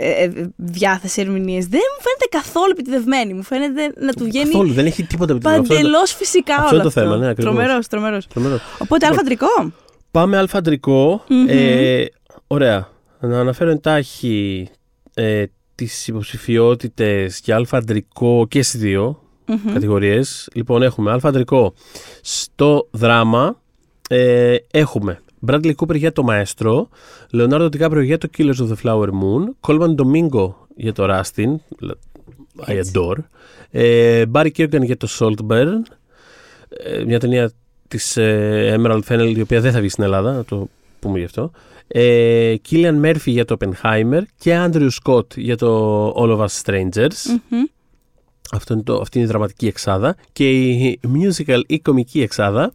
[0.00, 4.72] ε, ε, διάθεση ερμηνείες δεν μου φαίνεται καθόλου επιτιδευμένη μου φαίνεται να του βγαίνει Καθόλου,
[4.72, 5.58] δεν έχει τίποτα με την αυτό.
[5.60, 7.54] είναι το- παντελώς φυσικά αυτό όλο είναι το αυτό θέμα, ναι, ακριβώς.
[7.54, 8.60] τρομερός, τρομερός Τρομερός.
[8.78, 9.72] οπότε Λοιπόν, αλφαντρικό
[10.10, 11.24] Πάμε αλφαντρικό.
[11.48, 12.04] Ε,
[12.52, 12.88] ωραία.
[13.20, 14.68] Να αναφέρω εντάχει
[15.14, 19.22] ε, τις υποψηφιότητες για αλφαντρικό και στις δύο
[19.72, 20.48] κατηγορίες.
[20.54, 21.74] Λοιπόν, έχουμε αλφαντρικό
[22.20, 23.60] στο δράμα.
[24.08, 26.88] Ε, έχουμε Bradley Cooper για το Μαέστρο,
[27.32, 31.54] Leonardo DiCaprio για το Killers of the Flower Moon, Coleman Domingo για το Rustin,
[32.66, 33.16] I adore,
[33.70, 35.80] ε, Barry Keoghan για το Saltburn,
[36.68, 37.50] ε, μια ταινία
[37.88, 40.68] της ε, Emerald Fennell η οποία δεν θα βγει στην Ελλάδα, να το
[41.00, 41.50] πούμε γι' αυτό.
[41.92, 47.38] Ε, Killian Murphy για το Oppenheimer και Andrew Scott για το All of Us Strangers.
[47.50, 47.62] Μμμ.
[48.52, 50.16] Αυτό είναι το, αυτή είναι η δραματική εξάδα.
[50.32, 52.72] Και η musical ή κομική εξάδα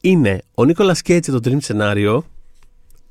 [0.00, 2.18] είναι ο Νίκολας Κέιτς για το Dream Scenario.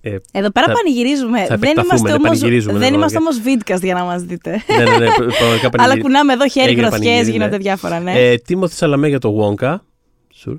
[0.05, 3.19] Ε, εδώ πέρα θα- πανηγυρίζουμε θα δεν επεκταθούμε, είμαστε ναι, όμως, πανηγυρίζουμε, δεν ναι, είμαστε
[3.19, 3.25] ναι.
[3.25, 6.67] όμως vidcast για να μας δείτε ναι, ναι, ναι, πραγματικά αλλά πανηγυρι- κουνάμε εδώ χέρι
[6.69, 7.63] Έγινε γροθιές πανηγύρι, γίνονται ναι.
[7.63, 9.75] διάφορα ναι Ε, Τίμωθη Σαλαμέ για το Wonka.
[10.45, 10.55] Sure.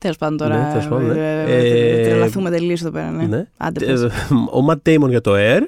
[0.00, 0.56] Τέλος πάντων τώρα.
[0.56, 1.44] Ναι, τέλος πάντων, ναι.
[1.48, 3.10] ε, ε, Ε, Τρελαθούμε τελείως εδώ πέρα.
[3.10, 3.24] Ναι.
[3.26, 3.46] Ναι.
[3.56, 4.06] Άντε, Ε, πες.
[4.50, 5.60] ο Ματ Damon για το Air.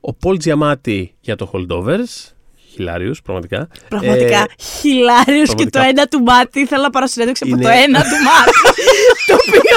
[0.00, 2.32] Ο Πολ Giamatti για το Holdovers.
[2.74, 3.68] Χιλάριους, πραγματικά.
[3.88, 4.44] Πραγματικά Ε,
[4.80, 5.88] χιλάριο και το πραγματικά.
[5.88, 6.66] ένα του μάτι.
[6.66, 8.52] Θέλω να πάρω συνέντευξη από Είναι- το ένα του μάτι.
[9.28, 9.76] το οποίο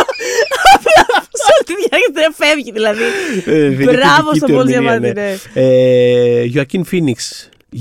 [0.75, 1.03] απλά
[1.41, 3.01] σε όλη τη διάρκεια δεν φεύγει δηλαδή.
[3.45, 5.11] ε, Μπράβο φιλική στον του Πολ ερμηνεία, Giamatti, ναι.
[5.11, 5.37] ναι.
[5.53, 6.45] Ε,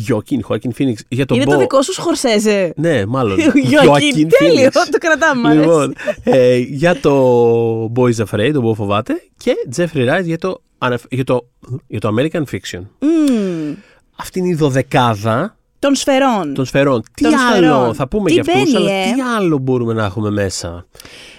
[0.08, 0.38] Joaquin Phoenix.
[0.38, 1.52] Joaquin, Joaquin Phoenix για τον Είναι Bo.
[1.52, 2.72] το δικό σου Σχορσέζε.
[2.76, 3.38] Ναι, μάλλον.
[3.68, 4.68] Γιώκιν, τέλειο.
[4.68, 4.72] Phoenix.
[4.90, 5.40] Το κρατάμε.
[5.42, 5.60] μ' αρέσει.
[5.64, 9.22] Λοιπόν, ε, για το Boys Afraid, το Bo φοβάται.
[9.36, 11.48] Και Jeffrey Wright για το, αναφ- για το,
[11.86, 12.80] για το American Fiction.
[12.98, 13.74] Μμμ.
[14.16, 16.54] Αυτή είναι η δωδεκάδα Των σφαιρών.
[16.54, 17.02] των σφαιρών.
[17.14, 17.94] Τι Των άλλο, σφαιρών.
[17.94, 20.86] θα πούμε Τι για αυτούς, μπαίνει, αλλά ε; τι άλλο μπορούμε να έχουμε μέσα;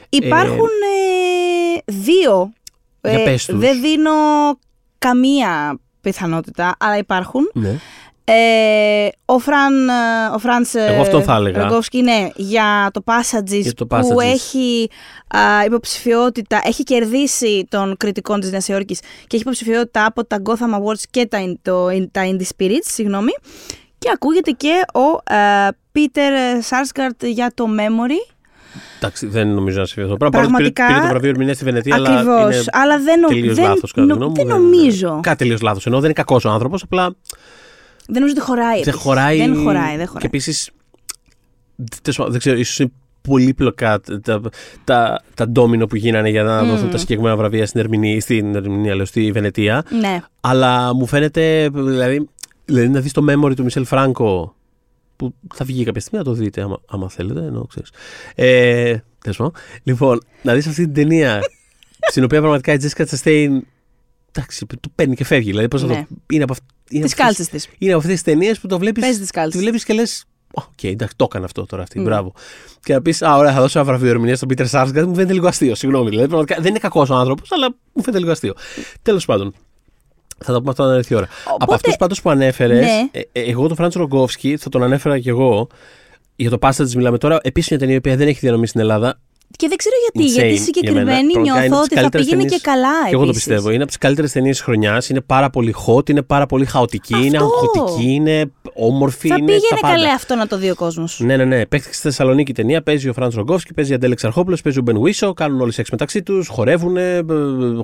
[0.10, 0.68] Υπάρχουν
[1.86, 2.54] ε, δύο.
[3.02, 3.60] Για πες τους.
[3.60, 4.12] δεν δίνω
[4.98, 7.50] καμία πιθανότητα, αλλά υπάρχουν.
[7.54, 7.80] Ναι.
[8.34, 9.94] Ε, ο, Φραν, ε,
[10.36, 11.64] ο Φραντς ε, Εγώ αυτόν θα έλεγα.
[11.64, 14.24] Ρογκόφσκι, ναι, για το Passages, Για το που Passages.
[14.32, 14.90] έχει
[15.28, 20.52] α, υποψηφιότητα, έχει κερδίσει των κριτικών της Νέας Υόρκης και έχει υποψηφιότητα από τα Gotham
[20.80, 23.32] Awards και τα, το, τα Indie Spirits, συγγνώμη.
[23.98, 28.34] Και ακούγεται και ο ε, Peter Sarsgaard για το Memory.
[28.98, 30.18] Εντάξει, δεν νομίζω να συμβεί αυτό.
[30.18, 32.10] Πράγμα Πραγματικά, πήρε, πήρε το βραβείο ερμηνεία στη Βενετία, αλλά.
[32.10, 35.20] Ακριβώς, είναι αλλά δεν, νο- τελείως δεν, λάθος, κατά τη νο- γνώμη δεν μου, νομίζω.
[35.24, 35.86] Κάτι τελείως λάθος.
[35.86, 37.16] Ενώ δεν είναι κακός ο άνθρωπος, απλά
[38.12, 38.70] Δεν νομίζω ότι χωράει.
[38.80, 39.02] δεν επίσης.
[39.02, 39.38] χωράει.
[39.38, 40.26] Δεν χωράει, δεν Και χωράει.
[40.26, 40.72] επίση.
[42.28, 44.42] Δεν ξέρω, ίσως είναι πολύπλοκα τα,
[44.84, 48.96] τα, τα ντόμινο που γίνανε για να δοθούν τα συγκεκριμένα βραβεία στην ερμηνεία, στην ερμηνεία,
[48.96, 49.84] λέω, στη Βενετία.
[50.00, 50.20] Ναι.
[50.42, 52.30] Αλλά μου φαίνεται, δηλαδή,
[52.66, 54.56] δηλαδή να δεις το memory του Μισελ Φράγκο
[55.16, 57.90] που θα βγει κάποια στιγμή να το δείτε άμα, άμα θέλετε, ενώ ξέρεις.
[58.36, 59.54] Ε, τέλος πάντων.
[59.84, 61.40] Λοιπόν, να δεις αυτή την ταινία
[62.12, 63.60] στην οποία πραγματικά η Jessica Chastain
[64.32, 65.50] εντάξει, του παίρνει και φεύγει.
[65.50, 66.06] Δηλαδή, πώς να Ναι.
[66.10, 67.68] το, είναι από, αυ- είναι Τις από αυτές- κάλτσες της.
[67.78, 69.54] Είναι από αυτές τις ταινίες που το βλέπεις, Παίζεις τις κάλτσες.
[69.56, 72.00] τη βλέπεις και λες Οκ, εντάξει, το έκανε αυτό τώρα αυτή.
[72.00, 72.04] Mm.
[72.04, 72.34] Μπράβο.
[72.84, 75.08] Και να πεις, Α, ωραία, θα δώσω ένα βραβείο ερμηνείας στον Πίτερ Σάρσγκααρντ.
[75.08, 75.76] Μου φαίνεται λίγο αστείο.
[75.76, 76.10] Συγγνώμη.
[76.10, 78.54] Δηλαδή, πραγματικά δεν είναι κακός ο άνθρωπος, αλλά μου φαίνεται λίγο αστείο.
[79.02, 79.54] Τέλος πάντων.
[80.38, 81.28] Θα το πούμε αυτό όταν έρθει η ώρα.
[81.46, 83.22] Οπότε- Από αυτούς πάντως που ανέφερες, Ναι.
[83.32, 85.68] εγώ τον Φραντς Ρογκόφσκι θα τον ανέφερα κι εγώ.
[86.36, 87.40] Για το Passages μιλάμε τώρα.
[87.42, 89.20] Επίσης μια ταινία η οποία δεν έχει διανομή στην Ελλάδα.
[89.56, 90.66] Και δεν ξέρω γιατί, Insane γιατί για μένα.
[90.66, 92.90] συγκεκριμένη Πραγματικά είναι νιώθω από τις ότι θα καλύτερες πήγαινε ταινίες- και καλά.
[93.08, 93.44] Και εγώ το επίσης.
[93.46, 93.70] πιστεύω.
[93.70, 95.10] Είναι από τις καλύτερες ταινίες χρονιάς.
[95.10, 97.50] Είναι πάρα πολύ hot, είναι πάρα πολύ χαοτική, είναι Αυτό.
[97.54, 99.28] αγχωτική, είναι όμορφη.
[99.28, 99.96] Θα είναι πήγαινε τα πάντα.
[99.96, 101.20] καλά αυτό να το δει ο κόσμος.
[101.20, 101.66] Ναι, ναι, ναι.
[101.66, 102.82] Παίχτηκε στη Θεσσαλονίκη η ταινία.
[102.84, 105.34] Παίζει ο Φραντς Ρογκόφσκι, παίζει η Αντέλεξ Εξαρχόπουλο, παίζει ο Μπεν Βίσο.
[105.34, 106.98] Κάνουν όλοι σεξ μεταξύ τους, χορεύουν,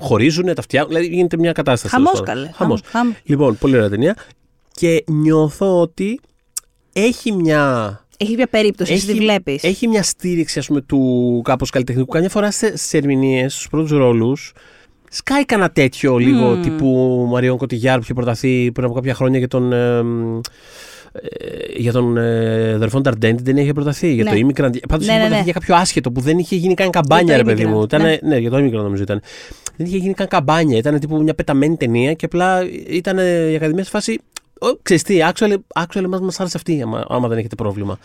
[0.00, 0.94] χωρίζουν, τα φτιάχνουν.
[0.94, 1.94] Δηλαδή γίνεται μια κατάσταση.
[1.94, 2.42] Χαμός, τέλος πάντων.
[2.42, 2.54] καλέ.
[2.56, 2.80] Χαμός.
[2.84, 3.22] Χαμ- χαμ.
[3.24, 4.16] Λοιπόν, πολύ ωραία ταινία.
[4.72, 6.20] Και νιώθω ότι
[6.92, 8.00] έχει μια.
[8.20, 9.62] Έχει μια περίπτωση, εσύ τη βλέπεις.
[9.64, 12.08] έχει μια στήριξη, ας πούμε, του κάπως καλλιτεχνικού.
[12.12, 14.52] Καμιά φορά στι ερμηνείες, στους πρώτους ρόλους,
[15.10, 16.86] σκάει κανένα τέτοιο λίγο τύπου
[17.30, 19.72] Μαριών Κωτιγιάρ που είχε προταθεί πριν από κάποια χρόνια για τον.
[19.72, 19.98] ε,
[21.12, 24.12] ε, για τον ε, Δερφόν Νταρντέν την ταινία είχε προταθεί.
[24.12, 24.30] Για Ναι.
[24.30, 24.76] το Immigrant.
[24.88, 25.40] Πάντως Ναι, είχε ναι, προταθεί ναι.
[25.44, 27.80] για κάποιο άσχετο που δεν είχε γίνει καν καμπάνια, Για ρε το παιδί μου.
[27.80, 28.28] Immigrant, Ήτανε, ναι.
[28.28, 28.36] ναι.
[28.38, 29.20] για το Immigrant νομίζω ήταν.
[29.76, 30.78] Δεν είχε γίνει καν καμπάνια.
[30.78, 34.18] Ήταν τύπου μια πεταμένη ταινία και απλά ήταν ε, η Ακαδημία σε φάση.
[34.60, 37.98] «Ω, Ξέρεις τι, actually, actually μας, μας άρεσε αυτή, άμα, άμα δεν έχετε πρόβλημα.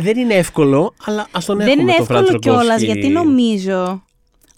[0.00, 2.84] δεν είναι εύκολο, αλλά ας τον Δεν έχουμε είναι τον Φραντς εύκολο κιόλας Ρογκόφσκι.
[2.86, 3.80] γιατί νομίζω.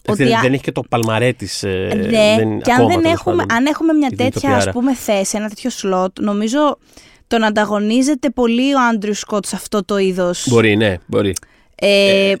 [0.03, 1.47] Εντάξει, Ότι δεν, α- δεν έχει και το παλμαρέ τη.
[1.67, 4.71] Ναι, και αν, δεν έχουμε, αν έχουμε μια η την τέτοια ας ηθοποιάρα.
[4.71, 6.77] πούμε θέση, ένα τέτοιο σλότ, νομίζω
[7.27, 10.45] τον ανταγωνίζεται πολύ ο Άντριου Σκότ σε αυτό το είδος.
[10.49, 11.33] Μπορεί, ναι, μπορεί.
[11.83, 12.33] Ε,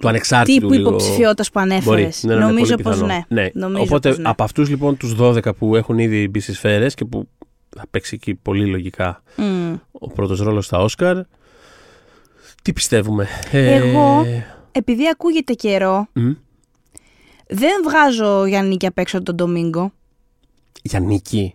[0.00, 0.88] του ανεξάρτητου τύπου λίγο.
[0.88, 1.84] υποψηφιότητας που ανέφερες.
[1.84, 2.10] Μπορεί.
[2.22, 3.24] Ναι, ναι, ναι, νομίζω πολύ πως πιθανό.
[3.28, 3.48] ναι.
[3.54, 4.28] Νομίζω Οπότε πως ναι.
[4.28, 7.28] από αυτούς λοιπόν τους 12 που έχουν ήδη μπει στις σφαίρες και που
[7.76, 9.72] θα παίξει εκεί πολύ λογικά Μμ.
[9.92, 11.16] ο πρώτος ρόλος στα Όσκαρ.
[12.62, 14.24] Τι πιστεύουμε; Ε, Εγώ,
[14.72, 16.30] επειδή ακούγεται καιρό, μ,
[17.48, 19.92] δεν βγάζω για νίκη απ' έξω τον Ντομίνγκο.
[20.82, 21.54] για νίκη.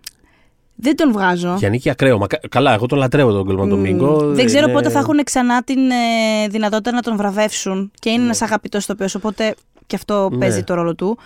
[0.79, 1.55] Δεν τον βγάζω.
[1.57, 2.17] Για νίκη ακραίο.
[2.17, 4.17] Μα, κα- καλά, εγώ τον λατρεύω τον Κόλμαν Ντομίνγκο.
[4.33, 7.91] Δεν ξέρω Είναι- πότε θα έχουν ξανά την ε, δυνατότητα να τον βραβεύσουν.
[7.99, 9.55] Και είναι ένας αγαπητός ηθοποιός, οπότε
[9.87, 10.37] και αυτό Ναι.
[10.37, 11.17] παίζει το ρόλο του.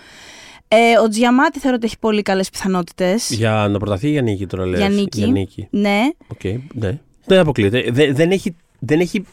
[0.68, 3.30] Ε, ο Τζιαμάτι θεωρώ ότι έχει πολύ καλές πιθανότητες.
[3.30, 4.78] Για να προταθεί για νίκη τώρα λες.
[4.78, 5.18] Για νίκη.
[5.18, 5.66] Για νίκη.
[5.70, 6.00] Ναι.
[6.26, 6.98] Οκ, ναι.
[7.26, 7.84] Δεν αποκλείεται.
[7.90, 9.24] Δεν, δεν, έχει, δεν έχει.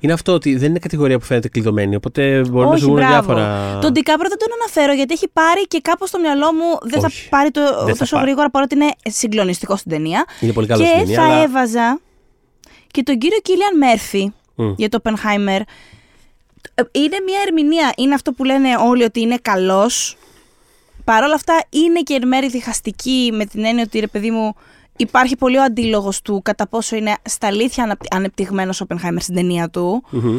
[0.00, 1.96] Είναι αυτό ότι δεν είναι κατηγορία που φαίνεται κλειδωμένη.
[1.96, 3.12] Οπότε μπορεί να Όχι, σου βγουν μπράβο.
[3.12, 3.78] διάφορα.
[3.80, 7.20] Τον Ντικάπρο δεν τον αναφέρω γιατί έχει πάρει και κάπως στο μυαλό μου δεν Όχι.
[7.22, 8.26] θα πάρει το, Δεν θα τόσο πάρει.
[8.26, 10.24] γρήγορα παρότι είναι συγκλονιστικό στην ταινία.
[10.40, 11.20] Είναι πολύ καλός και στην ταινία.
[11.22, 11.42] θα αλλά...
[11.42, 12.00] έβαζα
[12.90, 14.72] και τον κύριο Κίλιαν Μέρφυ Μμ.
[14.76, 15.60] για το Oppenheimer.
[16.74, 20.16] Ε, Είναι μια ερμηνεία, είναι αυτό που λένε όλοι ότι είναι καλός.
[21.04, 24.54] Παρ' όλα αυτά είναι και εν μέρει διχαστική με την έννοια ότι ρε παιδί μου
[25.02, 29.34] υπάρχει πολύ ο αντίλογος του κατά πόσο είναι στα αλήθεια αναπ- ανεπτυγμένος ο Oppenheimer στην
[29.34, 30.04] ταινία του.
[30.10, 30.38] Μμμ.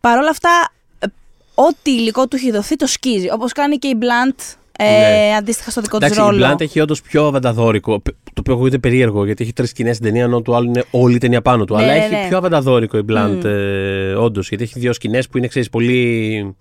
[0.00, 0.50] Παρ' όλα αυτά,
[0.98, 1.06] ε,
[1.54, 3.30] ό,τι υλικό του έχει δοθεί το σκίζει.
[3.30, 5.34] Όπως κάνει και η Blunt ε, Ναι.
[5.36, 6.52] αντίστοιχα στο δικό της Εντάξει, η ρόλο.
[6.52, 8.02] Blunt έχει όντως πιο αβανταδόρικο.
[8.02, 11.14] Το οποίο ακούγεται περίεργο γιατί έχει τρεις σκηνές στην ταινία, ενώ του άλλου είναι όλη
[11.14, 11.74] η ταινία πάνω του.
[11.76, 12.26] Ναι, Αλλά ναι, έχει ναι.
[12.28, 14.48] πιο αβανταδόρικο η Blunt, ε, όντως.
[14.48, 16.56] Γιατί έχει δύο σκηνές που είναι, ξέρεις, πολύ.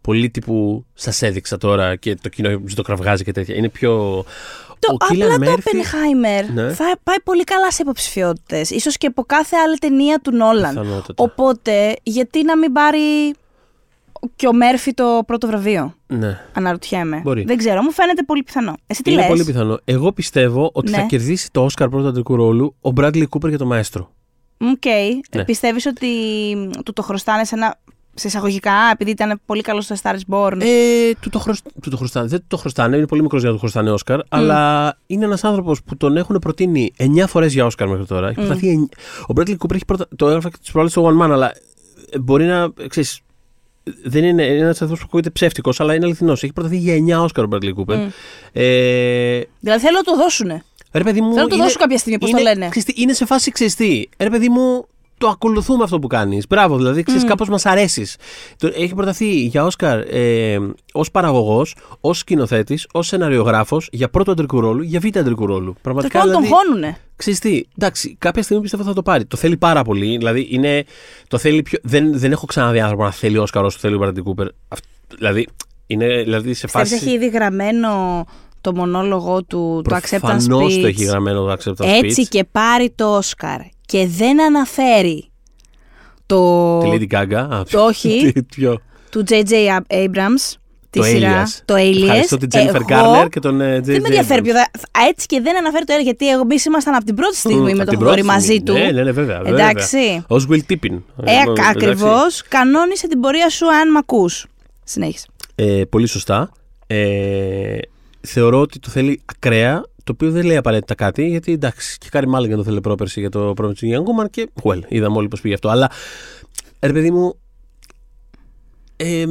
[0.00, 3.54] Πολύ τύπου σας έδειξα τώρα και το κοινό το κραυγάζει και τέτοια.
[3.54, 4.24] Είναι πιο.
[4.78, 6.72] Το, ο Cillian απλά το Murphy- Oppenheimer Ναι.
[6.72, 8.70] θα πάει πολύ καλά σε υποψηφιότητες.
[8.70, 10.68] ίσως και από κάθε άλλη ταινία του Νόλαν.
[10.74, 11.22] Πιθανότατα.
[11.24, 13.34] Οπότε, γιατί να μην πάρει
[14.36, 16.40] και ο Μέρφυ το πρώτο βραβείο; Ναι.
[16.52, 17.20] Αναρωτιέμαι.
[17.24, 17.44] Μπορεί.
[17.44, 18.74] Δεν ξέρω, μου φαίνεται πολύ πιθανό.
[18.86, 19.78] Εσύ τι είναι λες; πολύ πιθανό.
[19.84, 20.96] Εγώ πιστεύω ότι Ναι.
[20.96, 24.10] θα κερδίσει το Όσκαρ πρώτου αντρικού ρόλου ο Bradley Cooper για το Μαέστρο.
[24.58, 24.84] Οκ.
[25.36, 25.44] Ναι.
[25.44, 26.08] Πιστεύεις ότι
[26.84, 27.78] του το χρωστάνε σε ένα.
[28.14, 30.60] Σε εισαγωγικά, επειδή ήταν πολύ καλός στο Star is Born.
[30.60, 31.62] Ε, του, το χρωσ...
[31.82, 32.26] του το χρωστάνε.
[32.28, 34.20] Δεν του το χρωστάνε, είναι πολύ μικρός για να του χρωστάνε Όσκαρ.
[34.28, 38.26] Αλλά είναι ένας άνθρωπος που τον έχουν προτείνει 9 φορές για Όσκαρ μέχρι τώρα.
[38.26, 38.68] Έχει προταθεί.
[38.68, 38.96] εννιά-
[39.28, 40.06] Ο Bradley Cooper έχει πρωτα...
[40.16, 41.52] Το έγραφα και τι προάλλες στο One Man, αλλά
[42.10, 42.68] ε, μπορεί να.
[42.88, 43.20] Ξέρεις,
[44.04, 46.42] δεν είναι, είναι ένας άνθρωπος που ακούγεται ψεύτικος, αλλά είναι αληθινός.
[46.42, 48.06] Έχει προταθεί για 9 Όσκαρ ο Bradley Cooper.
[48.52, 50.62] Ε, Δηλαδή θέλω να το δώσουνε.
[50.92, 51.30] Ρε παιδί μου.
[51.32, 52.68] Θέλω να το είναι- δώσω κάποια στιγμή, πώς το είναι- λένε.
[52.68, 54.08] ξέρεις τι, είναι σε φάση ξεστή.
[54.18, 54.86] Ρε παιδί μου,
[55.24, 56.46] το ακολουθούμε αυτό που κάνεις.
[56.46, 57.26] Μπράβο, δηλαδή ξέρεις, Mm.
[57.28, 58.16] κάπως μας αρέσεις.
[58.74, 60.58] Έχει προταθεί για Όσκαρ ε,
[60.92, 65.60] ως παραγωγός, ως σκηνοθέτης, ως σεναριογράφος για πρώτο αντρικού ρόλου, για β' αντρικού ρόλου.
[65.64, 66.18] Τέλο Πραγματικά.
[66.18, 66.96] πάντων, τον δηλαδή, χώνουνε.
[67.16, 69.24] Ξέρεις τι, εντάξει, κάποια στιγμή πιστεύω θα το πάρει.
[69.24, 70.16] Το θέλει πάρα πολύ.
[70.16, 70.84] Δηλαδή, είναι,
[71.28, 74.18] το θέλει πιο, δεν, δεν έχω ξαναδεί άνθρωπο να θέλει Όσκαρ όσο θέλει ο Μπραντ
[74.20, 74.46] Κούπερ.
[74.68, 74.84] Αυτ-
[75.16, 75.46] Δηλαδή,
[75.86, 77.04] είναι δηλαδή σε Πιστεύεις φάση.
[77.04, 78.24] έχει ήδη γραμμένο
[78.60, 80.80] το μονόλογο του, το acceptance Προφανώς speech.
[80.80, 82.28] το έχει γραμμένο το acceptance Έτσι speech.
[82.28, 83.60] και πάρει το Όσκαρ
[83.94, 85.30] και δεν αναφέρει
[86.26, 87.46] το Τη Lady Gaga.
[87.50, 88.20] Α, Το όχι.
[88.34, 88.80] τι- ποιο.
[89.10, 89.52] του J.J.
[89.88, 90.52] Abrams
[90.90, 91.44] τη Το σειρά.
[91.44, 91.60] Alias.
[91.64, 92.02] Το Alias.
[92.02, 93.82] Ευχαριστώ την Jennifer Εγώ Garner και τον ε, J.J.
[93.82, 94.44] Δεν με ενδιαφέρει Abrams.
[94.44, 94.60] ποιο θα.
[94.60, 97.64] α, Έτσι και δεν αναφέρει το Alias γιατί εμείς ήμασταν από την πρώτη στιγμή Μμ,
[97.64, 98.64] με απ' τον την Θοδωρή πρώτη μαζί στιγμή.
[98.64, 98.72] του.
[98.72, 99.42] Ναι, ναι, ναι, βέβαια.
[99.46, 100.24] Εντάξει.
[100.28, 100.98] Ω Will Tippin.
[101.24, 101.32] Ε,
[101.70, 102.42] ακριβώς.
[102.48, 104.46] Κανόνισε την πορεία σου αν μ' ακούς.
[104.84, 105.26] Συνέχισε.
[105.54, 106.50] Ε, πολύ σωστά.
[106.86, 107.76] Ε,
[108.20, 112.28] θεωρώ ότι το θέλει ακραία, το οποίο δεν λέει απαραίτητα κάτι, γιατί εντάξει, και Κάρι
[112.28, 115.54] Μάλιγκαν το θέλει πρόπερσι για το Promising Young Woman και well, είδαμε όλοι πώς πήγε
[115.54, 115.68] αυτό.
[115.68, 115.90] Αλλά
[116.80, 117.38] ρε παιδί μου,
[118.96, 119.24] ε,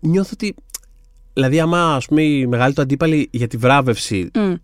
[0.00, 0.54] νιώθω ότι.
[1.32, 4.54] Δηλαδή, άμα ας πούμε, η μεγάλη του αντίπαλη για τη βράβευση Μμ.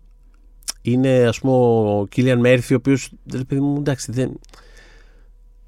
[0.81, 3.11] είναι ας πούμε ο Κίλιαν Μέρφυ, ο οποίος.
[3.33, 4.39] Ρε παιδί μου, εντάξει, δεν.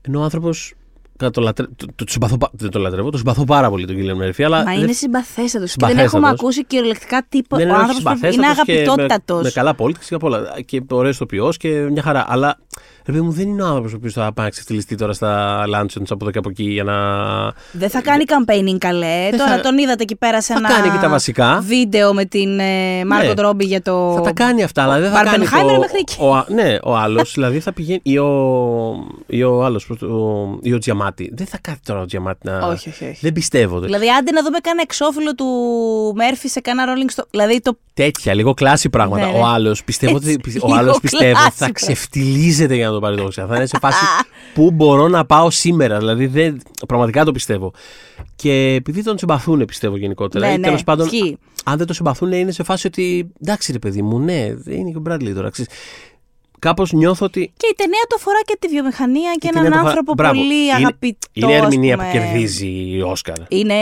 [0.01, 0.73] Ενώ ο άνθρωπος.
[1.17, 1.65] Το, λατρε...
[1.65, 4.43] το, το, το συμπαθώ, πα- δεν το λατρεύω, το συμπαθώ πάρα πολύ τον Κίλιαν Μέρφυ.
[4.43, 5.51] Αλλά Μα δεν είναι συμπαθέστατος.
[5.51, 6.13] Και δεν Συμπαθέστατος.
[6.13, 7.61] έχουμε ακούσει κυριολεκτικά τίποτα.
[7.61, 9.35] δεν Ο είναι άνθρωπος είναι συμπαθέστατος και αγαπητότατο.
[9.35, 10.43] Με, με καλά πολιτικά και απ' όλα.
[10.65, 12.25] Και ωραίος τοπιό και μια χαρά.
[12.27, 12.57] Αλλά
[13.05, 15.63] ρε παιδί μου δεν είναι ο άνθρωπος ο οποίος θα πάει να ξεφτυλιστεί τώρα στα
[15.75, 16.95] Lancers από εδώ και από εκεί για να.
[17.71, 19.27] Δεν θα κάνει campaigning καλέ.
[19.29, 21.63] Δεν Τώρα θα- τον είδατε εκεί πέρα σε θα ένα κάνει και τα βασικά.
[21.67, 23.33] βίντεο με την ε, Μάρκο Ναι.
[23.33, 24.11] Τρόμπι για το.
[24.15, 25.45] Θα τα κάνει αυτά, αλλά δεν θα κάνει.
[25.47, 26.15] Barbenheimer Το, μέχρι εκεί.
[26.19, 27.99] ο, α- ναι, ο άλλος δηλαδή θα πηγαίνει.
[28.03, 28.27] ή ο,
[29.27, 29.87] ή ο άλλος.
[30.61, 31.31] Ή ο Τζιαμάτι.
[31.35, 32.67] Δεν θα κάθεται τώρα ο Τζιαμάτι να.
[32.67, 33.17] Όχι, όχι, όχι.
[33.21, 33.79] Δεν πιστεύω.
[33.79, 35.45] Δηλαδή, άντε να δούμε κανένα εξώφυλλο του
[36.15, 37.25] Μέρφυ σε κανένα Rolling Stone.
[37.31, 37.77] Δηλαδή, το.
[37.93, 39.25] Τέτοια, λίγο κλάση πράγματα.
[39.25, 39.37] Ναι, ναι.
[39.37, 41.75] Ο άλλος πιστεύω, ότι, Έτσι, πιστε- ο λίγο άλλος πιστεύω κλάση θα πράγματα.
[42.65, 43.45] Ξεφτιλίζεται για να το πάρει το Όσκαρ.
[43.49, 44.05] Θα είναι σε φάση
[44.53, 45.97] πού μπορώ να πάω σήμερα.
[45.97, 47.73] Δηλαδή δεν, πραγματικά το πιστεύω.
[48.35, 50.47] Και επειδή τον συμπαθούν, πιστεύω γενικότερα.
[50.47, 51.37] Ναι, ή ναι, τέλος πάντων, ισχύει.
[51.65, 54.89] αν δεν το συμπαθούν, είναι σε φάση ότι εντάξει ρε παιδί μου, ναι, δεν είναι
[54.91, 55.49] και ο Μπράντλι τώρα.
[56.59, 57.53] Κάπως νιώθω ότι.
[57.57, 60.13] Και η ταινία το αφορά και τη βιομηχανία και η έναν ταινία το άνθρωπο φα-
[60.23, 60.39] Μπράβο.
[60.39, 61.17] πολύ Είναι- αγαπητό.
[61.33, 62.19] Είναι η ας ερμηνεία που πούμε.
[62.19, 63.35] κερδίζει η Όσκαρ.
[63.47, 63.75] Είναι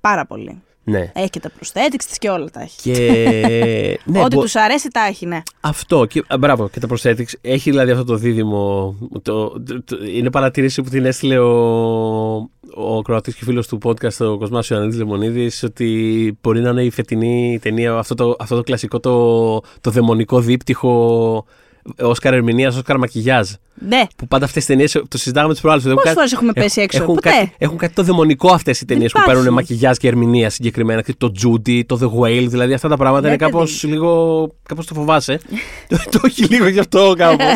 [0.00, 0.62] πάρα πολύ.
[0.84, 1.10] Ναι.
[1.14, 2.76] Έχει και τα προσθέτηξ της και όλα τα έχει.
[2.82, 3.98] Και.
[4.12, 5.42] ναι, Ό,τι μπο- τους αρέσει τα έχει, ναι.
[5.60, 6.04] Αυτό.
[6.04, 7.32] Και, α, μπράβο, και τα prosthetics.
[7.40, 8.94] Έχει δηλαδή αυτό το δίδυμο.
[9.22, 11.50] Το, το- το- είναι παρατήρηση που την έστειλε ο,
[12.74, 16.90] ο Κροατής και φίλος του podcast, ο Κοσμάς Ιωαννίδης Λεμονίδης, ότι μπορεί να είναι η
[16.90, 21.44] φετινή ταινία, αυτό το, αυτό το κλασικό, το, το δαιμονικό δίπτυχο
[22.00, 23.48] Όσκαρ ερμηνείας, Όσκαρ μακιγιάζ.
[23.88, 24.02] Ναι.
[24.16, 25.84] Που πάντα αυτές τι ταινίες το συζητάγαμε τι προάλλες.
[25.84, 29.12] Πόσες φορές έχουμε πέσει έξω, Έχουν, ποτέ; κάτι, έχουν κάτι το δαιμονικό αυτές οι ταινίες
[29.12, 29.36] που υπάρχει.
[29.38, 31.04] παίρνουν μακιγιάζ και ερμηνεία συγκεκριμένα.
[31.18, 33.92] Το Judy, το The Whale, δηλαδή αυτά τα πράγματα Ναι, είναι κάπως παιδί.
[33.92, 34.48] λίγο.
[34.68, 35.40] Κάπως το φοβάσαι.
[35.88, 37.46] το, το έχει λίγο γι' αυτό κάπως.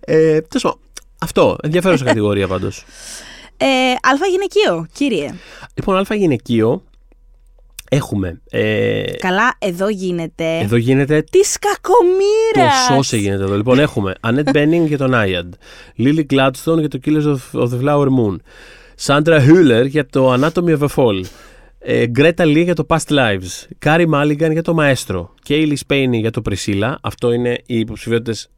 [0.00, 0.78] ε, τέλος πάντων,
[1.20, 1.56] αυτό.
[1.62, 2.84] Ενδιαφέρουσα κατηγορία πάντως.
[3.56, 3.66] Ε,
[4.02, 5.34] αλφα γυναικείο, κύριε.
[5.74, 6.82] Λοιπόν, Α γυναικείο
[7.96, 8.40] Έχουμε.
[8.50, 10.58] Ε, Καλά, εδώ γίνεται.
[10.58, 11.22] Εδώ γίνεται.
[11.30, 13.06] Τη κακομήρα!
[13.10, 13.56] Το γίνεται εδώ.
[13.56, 14.14] λοιπόν, έχουμε.
[14.20, 15.54] Ανέτ Μπένινγκ για τον Nyad.
[15.94, 18.36] Λίλι Gladstone για το Killers of, of the Flower Moon.
[18.94, 21.20] Σάντρα Χούλερ για το Anatomy of a Fall.
[21.78, 23.66] Ε, Γκρέτα Λί για το Past Lives.
[23.78, 25.34] Κάρι Μάλιγκαν για το Μαέστρο.
[25.42, 26.98] Κέιλι Σπέινι για το Πρισίλα.
[27.02, 28.50] Αυτό είναι οι υποψηφιότητες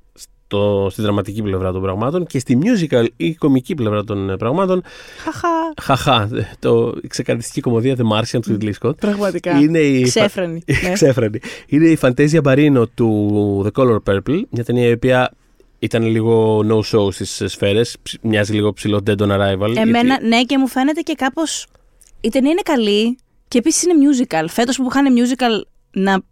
[0.91, 2.27] στη δραματική πλευρά των πραγμάτων.
[2.27, 4.83] Και στη musical ή κομική πλευρά των ε, πραγμάτων.
[5.23, 5.49] Χαχα.
[5.83, 6.29] Χαχά.
[6.59, 8.97] Το, η ξεκαρδιστική κομμωδία The Martian του Ridley Scott.
[8.97, 9.59] Πραγματικά.
[9.61, 10.63] Είναι η, Ξέφρενη.
[10.83, 10.93] ναι.
[10.93, 11.39] Ξέφρενη.
[11.67, 15.31] Είναι η Φαντέζια Μπαρίνο του The Color Purple, μια ταινία η οποία
[15.79, 17.97] ήταν λίγο no-show στις σφαίρες.
[18.23, 19.77] Μοιάζει λίγο ψηλό Dead on Arrival.
[19.77, 21.67] Εμένα, γιατί- ναι, και μου φαίνεται και κάπως.
[22.21, 24.45] Η ταινία είναι καλή και επίσης είναι musical.
[24.49, 26.23] Φέτος που είχαν musical να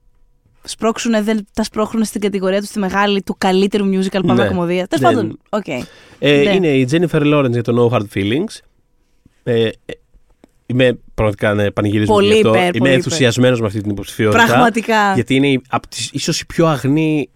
[0.64, 4.48] σπρώξουν, δεν τα σπρώχνουν στην κατηγορία τους στη μεγάλη του καλύτερου μιούζικαλ πάντα Ναι.
[4.48, 4.86] κωμωδία.
[4.86, 5.20] Τέλος Ναι.
[5.20, 5.68] πάντων, οκ.
[5.68, 5.82] Ε,
[6.18, 6.54] ναι.
[6.54, 8.58] Είναι η Jennifer Lawrence για το No Hard Feelings.
[9.42, 9.70] Ε, ε,
[10.66, 12.48] είμαι πραγματικά ναι, πανηγυρίζω Πολύ γι' αυτό.
[12.48, 14.44] υπέρ, Είμαι πολύ ενθουσιασμένος με αυτή την υποψηφιότητα.
[14.44, 15.14] Πραγματικά.
[15.14, 17.28] Γιατί είναι η- από τις, ίσως η πιο αγνή,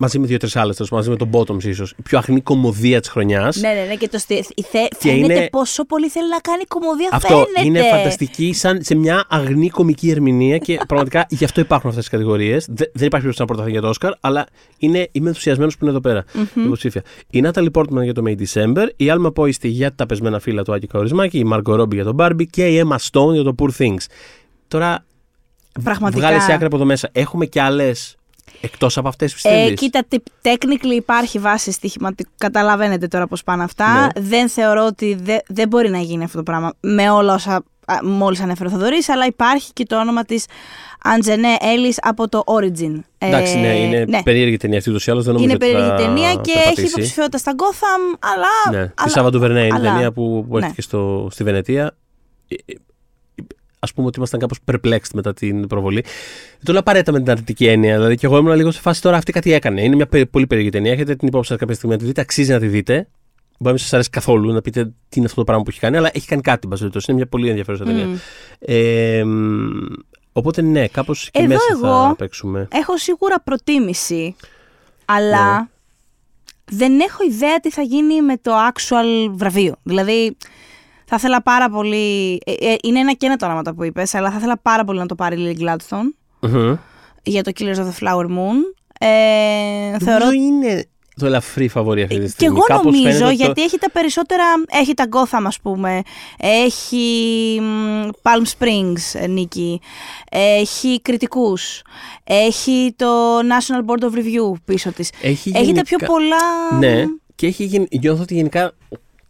[0.00, 3.56] μαζί με δύο-τρεις άλλες, μαζί με τον Bottoms ίσως, η πιο αγνή κωμωδία της χρονιάς.
[3.56, 3.94] Ναι, ναι, ναι.
[3.94, 4.34] Και το στι...
[4.34, 4.78] η θε...
[4.88, 7.08] Και φαίνεται είναι- πόσο πολύ θέλει να κάνει κωμωδία.
[7.12, 7.78] Αυτό φαίνεται.
[7.80, 12.12] είναι φανταστική σαν σε μια αγνή κομική ερμηνεία και πραγματικά γι' αυτό υπάρχουν αυτές τις
[12.12, 12.66] κατηγορίες.
[12.68, 14.46] Δεν υπάρχει περίπτωση να προταθεί για το Όσκαρ, αλλά
[14.78, 16.24] είναι, είμαι ενθουσιασμένος που είναι εδώ πέρα.
[16.54, 17.02] Υποψήφια.
[17.30, 20.72] Η Νάταλι Πόρτμαν για το May December, η Άλμα Πόιστη για τα πεσμένα φύλλα του
[20.74, 23.70] Άκη Καορισμάκη, η Μάργκο Ρόμπι για τον Barbie και η Emma Stone για το Poor
[23.78, 24.04] Things.
[24.68, 25.04] Τώρα,
[25.82, 26.26] Πραγματικά.
[26.26, 27.08] βγάλε σε άκρη από εδώ μέσα.
[27.12, 28.17] Έχουμε και άλλες
[28.60, 29.70] εκτός από αυτές, πιστεύει.
[29.70, 32.30] Ε, κοίτα, τι- technically υπάρχει βάση στοιχηματικού.
[32.38, 34.00] Καταλαβαίνετε τώρα πώς πάνε αυτά.
[34.00, 34.06] Ναι.
[34.22, 37.62] Δεν θεωρώ ότι δε- δεν μπορεί να γίνει αυτό το πράγμα με όλα όσα
[38.02, 40.44] μόλις ανέφερε ο Θοδωρής, αλλά υπάρχει και το όνομα της
[41.02, 43.00] Αντζενέ Έλλη από το Origin.
[43.18, 44.22] Εντάξει, ναι, είναι ναι.
[44.22, 45.24] περίεργη ταινία αυτή ούτως ή άλλως.
[45.24, 46.86] Δεν νομίζω Είναι ότι θα περίεργη ταινία και έχει περπατήσει.
[46.88, 48.78] υποψηφιότητα στα Gotham, αλλά.
[48.80, 50.62] Ναι, τη αλλά- Σάββα του Βερνέ είναι η αλλά- ταινία που, που ναι.
[50.64, 51.96] έρχεται στο, στη Βενετία.
[53.78, 56.00] Α πούμε ότι ήμασταν κάπως perplexed μετά την προβολή.
[56.02, 57.94] Δεν το λέω απαραίτητα με την αρνητική έννοια.
[57.96, 59.82] Δηλαδή και εγώ ήμουν λίγο σε φάση τώρα αυτή κάτι έκανε.
[59.82, 60.92] Είναι μια περι- πολύ περίεργη ταινία.
[60.92, 62.20] Έχετε την υπόψη σας κάποια στιγμή να τη δείτε.
[62.20, 62.94] Αξίζει να τη δείτε.
[62.94, 63.08] Μπορεί
[63.64, 65.96] να μην σας αρέσει καθόλου να πείτε τι είναι αυτό το πράγμα που έχει κάνει,
[65.96, 66.60] αλλά έχει κάνει κάτι.
[66.62, 67.06] εν πάση περιπτώσει.
[67.10, 68.04] Είναι μια πολύ ενδιαφέρουσα ταινία.
[68.06, 68.14] Μμ.
[68.58, 69.68] Ε, μ,
[70.32, 72.68] οπότε ναι, κάπως και Εδώ μέσα εγώ- θα παίξουμε.
[72.72, 74.36] Έχω σίγουρα προτίμηση,
[75.04, 75.66] αλλά Ναι.
[76.64, 79.74] δεν έχω ιδέα τι θα γίνει με το actual βραβείο.
[79.82, 80.36] Δηλαδή,
[81.10, 82.38] θα ήθελα πάρα πολύ.
[82.44, 84.98] ε, ε, είναι ένα και ένα το όνομα που είπες, αλλά θα ήθελα πάρα πολύ
[84.98, 86.74] να το πάρει η Lily Gladstone Μμμ.
[87.22, 88.56] για το Killers of the Flower Moon.
[89.00, 92.56] Ε, θεωρώ Νομίζω είναι το ελαφρύ φαβορή αυτή τη Και στιγμή.
[92.56, 94.44] εγώ Κάπως φαίνεται νομίζω ότι το- γιατί έχει τα περισσότερα.
[94.68, 96.02] Έχει τα Gotham, ας πούμε.
[96.38, 99.80] Έχει μ, Palm Springs, ε, νίκη.
[100.30, 101.82] Έχει κριτικούς.
[102.24, 105.10] Έχει το National Board of Review πίσω της.
[105.22, 106.78] Έχει, Έχει τα πιο γενικά- πολλά.
[106.78, 108.72] Ναι, και έχει, γεν- νιώθω ότι γενικά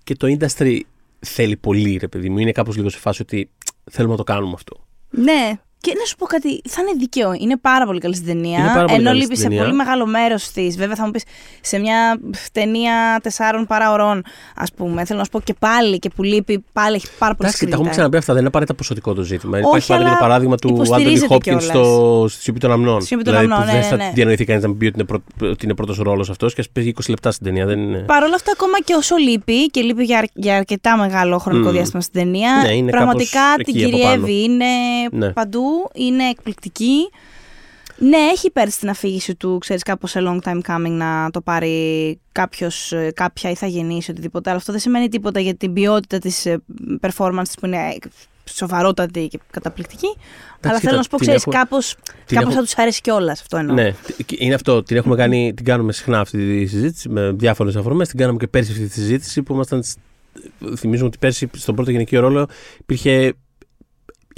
[0.05, 0.81] και το industry
[1.19, 2.39] θέλει πολύ, ρε παιδί μου.
[2.39, 3.51] Είναι κάπως λίγο σε φάση ότι
[3.91, 4.87] θέλουμε να το κάνουμε αυτό.
[5.11, 5.61] Ναι.
[5.81, 7.33] Και να σου πω κάτι, θα είναι δίκαιο.
[7.39, 8.59] Είναι πάρα πολύ καλή στην ταινία.
[8.59, 9.63] Είναι πάρα πολύ ενώ καλή λείπει στην σε ταινία.
[9.63, 10.77] πολύ μεγάλο μέρος της.
[10.77, 11.23] Βέβαια, θα μου πεις
[11.61, 12.21] σε μια
[12.53, 14.23] ταινία τεσσάρων παρά ωρών,
[14.57, 15.05] ας πούμε.
[15.05, 17.75] Θέλω να σου πω και πάλι και που λείπει, πάλι έχει πάρα πολύ Εντάξει, τα
[17.75, 19.59] έχουμε ξαναπεί αυτά, δεν είναι απαραίτητα ποσοτικό το ζήτημα.
[19.59, 21.87] Όχι, Υπάρχει πάντα και το αλλά παράδειγμα του Άντωνι υποστηρίζεται Χόπκινς κιόλας.
[21.87, 22.97] στο στη Σιωπή των Αμνών.
[22.97, 24.11] Στη Σιωπή των δηλαδή, Αμνών, που ναι, δεν θα ναι, ναι.
[24.15, 25.51] διανοηθεί κανείς να πει ότι είναι, πρω...
[25.51, 27.67] ότι είναι πρώτος ρόλος αυτός και ας παίζει 20 λεπτά στην ταινία.
[27.67, 27.99] Δεν είναι...
[27.99, 31.67] Παρ' όλα αυτά, ακόμα και όσο λείπει και λείπει για, αρ- για αρκετά μεγάλο χρονικό
[31.69, 31.75] Μμμ.
[31.75, 34.43] διάστημα στην ταινία, Ναι, είναι πραγματικά κάπως την εκεί από κυριεύει.
[34.43, 34.65] Είναι
[35.13, 35.31] Ναι.
[35.69, 37.11] Παντού, είναι εκπληκτική.
[38.01, 42.19] Ναι, έχει πέρσι την αφήγηση του, ξέρεις, κάπως σε long time coming να το πάρει
[42.33, 44.49] κάποιος, ε, κάποια ηθαγενής, οτιδήποτε.
[44.51, 46.63] Αλλά αυτό δεν σημαίνει τίποτα για την ποιότητα της ε,
[47.01, 47.97] performance της που είναι ε,
[48.45, 50.07] σοβαρότατη και καταπληκτική.
[50.07, 51.95] Αλλά κοίτα, θέλω να σου πω, την ξέρεις, έχω- κάπως,
[52.27, 53.75] την κάπως έχω- θα τους αρέσει κιόλας αυτό εννοώ.
[53.75, 53.95] Ναι,
[54.39, 54.83] είναι αυτό.
[54.83, 58.09] Την, έχουμε κάνει, την κάνουμε συχνά αυτή τη συζήτηση με διάφορες αφορμές.
[58.09, 59.83] Την κάναμε και πέρσι αυτή τη συζήτηση που ήμασταν.
[59.83, 59.99] σ-
[60.77, 62.47] Θυμίζουμε ότι πέρσι στον πρώτο γυναικείο ρόλο
[62.81, 63.33] υπήρχε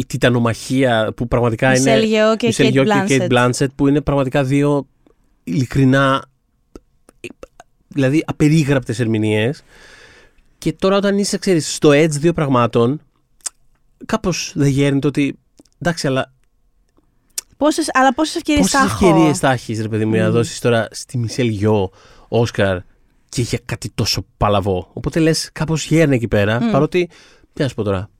[0.01, 1.99] η τιτανομαχία που πραγματικά είναι.
[1.99, 3.29] Michelle Yeoh και Michelle Kate Yeoh και Blanchett.
[3.29, 4.87] Kate Blanchett που είναι πραγματικά δύο
[5.45, 6.25] ειλικρινά.
[7.89, 9.63] Δηλαδή απερίγραπτες ερμηνείες.
[10.59, 13.01] Και τώρα όταν είσαι, ξέρεις, στο edge δύο πραγμάτων,
[14.07, 15.39] κάπως δεν γέρνει το ότι.
[15.79, 16.33] Εντάξει, αλλά
[17.57, 20.29] Πόσες, αλλά πόσες ευκαιρίες Πόσες θα έχω; ευκαιρίες θα έχεις, ρε παιδί μου, για να
[20.29, 20.35] Μμμ.
[20.37, 21.91] δώσεις τώρα στη Μισελ Γιώ,
[22.29, 22.79] Όσκαρ
[23.29, 24.91] και για κάτι τόσο παλαβό.
[24.93, 26.71] Οπότε λες, κάπως γέρνει εκεί πέρα, Μμ.
[26.71, 27.09] παρότι.
[27.53, 28.11] Τι να σου πω τώρα.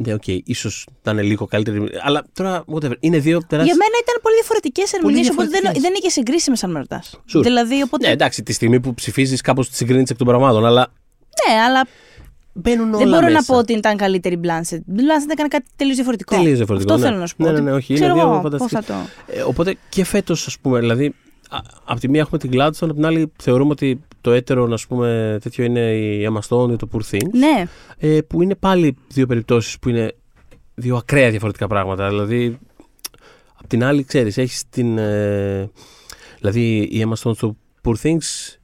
[0.00, 1.88] Ναι, οκ, ίσως να είναι λίγο καλύτερη.
[2.02, 2.92] Αλλά τώρα, whatever.
[3.00, 3.74] Είναι δύο τεράστιες.
[3.74, 5.82] Για μένα ήταν πολύ διαφορετικές ερμηνείες, οπότε δεν, διαφορετικές.
[5.82, 7.20] δεν είναι και συγκρίσιμες αν με ρωτάς.
[7.34, 7.42] Sure.
[7.42, 8.06] Δηλαδή, οπότε.
[8.06, 10.92] Ναι, εντάξει, τη στιγμή που ψηφίζεις, κάπως τη συγκρίνεις εκ των πραγμάτων, αλλά
[11.48, 11.86] ναι, αλλά
[12.52, 13.32] μπαίνουν όλα δεν μπορώ μέσα.
[13.32, 14.78] να πω ότι ήταν καλύτερη η Blanchett.
[14.78, 16.36] Η Blanchett έκανε κάτι τελείως διαφορετικό.
[16.36, 17.10] Τελείως διαφορετικό, Αυτό ναι.
[17.10, 17.44] θέλω να σου πω.
[17.44, 18.84] Ναι, ναι, ότι ναι, όχι, είναι Ξέρω δύο εγώ πώς φανταστικές.
[18.84, 18.92] θα
[19.26, 19.32] το.
[19.38, 21.14] Ε, οπότε και φέτος, ας πούμε, δηλαδή,
[21.48, 24.86] α, απ' τη μία έχουμε την Gladstone, απ' την άλλη θεωρούμε ότι το έτερο, ας
[24.86, 27.30] πούμε, τέτοιο είναι η Emma Stone ή το Poor Things.
[27.32, 27.64] Ναι,
[27.98, 30.12] ε, που είναι πάλι δύο περιπτώσεις που είναι
[30.74, 32.08] δύο ακραία διαφορετικά πράγματα.
[32.08, 32.58] Δηλαδή,
[33.54, 34.98] απ' την άλλη, ξέρεις, έχεις την...
[34.98, 35.70] ε,
[36.38, 38.56] δηλαδή, η Emma Stone στο Poor Things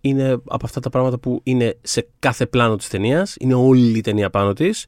[0.00, 4.00] είναι από αυτά τα πράγματα που είναι σε κάθε πλάνο της ταινίας, είναι όλη η
[4.00, 4.86] ταινία πάνω της,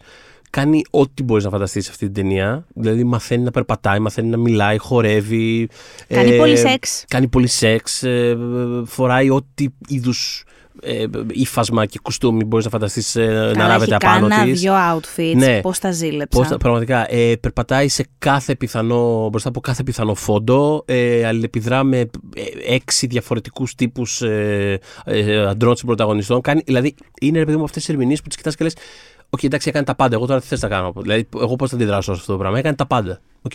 [0.50, 2.66] κάνει ό,τι μπορείς να φανταστείς σε αυτή την ταινία.
[2.74, 5.68] Δηλαδή, μαθαίνει να περπατάει, μαθαίνει να μιλάει, χορεύει.
[6.08, 7.04] κάνει ε, πολύ σεξ.
[7.08, 8.36] Κάνει πολύ σεξ, ε,
[8.84, 10.42] φοράει ό,τι είδους
[10.82, 14.60] ε, ύφασμα και κουστούμι μπορείς να φανταστείς ε, να Καλά, λάβετε έχει απάνω κάνα της.
[14.60, 15.32] δύο outfits.
[15.36, 15.60] Ναι.
[15.60, 16.38] Πώς τα ζήλεψα.
[16.38, 21.84] Πώς, τα- πραγματικά, ε, περπατάει σε κάθε πιθανό, μπροστά από κάθε πιθανό φόντο, ε, αλληλεπιδρά
[21.84, 22.06] με ε,
[22.74, 26.40] έξι διαφορετικούς τύπους ε, ε, αντρών συμπροταγωνιστών.
[26.40, 28.74] Κάνει, δηλαδή, είναι ρε παιδί μου αυτές τις ερμηνείες που τις κοιτάς και λες
[29.30, 30.14] Οκ, εντάξει, έκανε τα πάντα.
[30.16, 32.58] Εγώ τώρα τι θες να κάνω; Δηλαδή, εγώ πώς θα αντιδράσω σε αυτό το πράγμα;
[32.58, 33.20] Έκανε τα πάντα.
[33.42, 33.52] Οκ.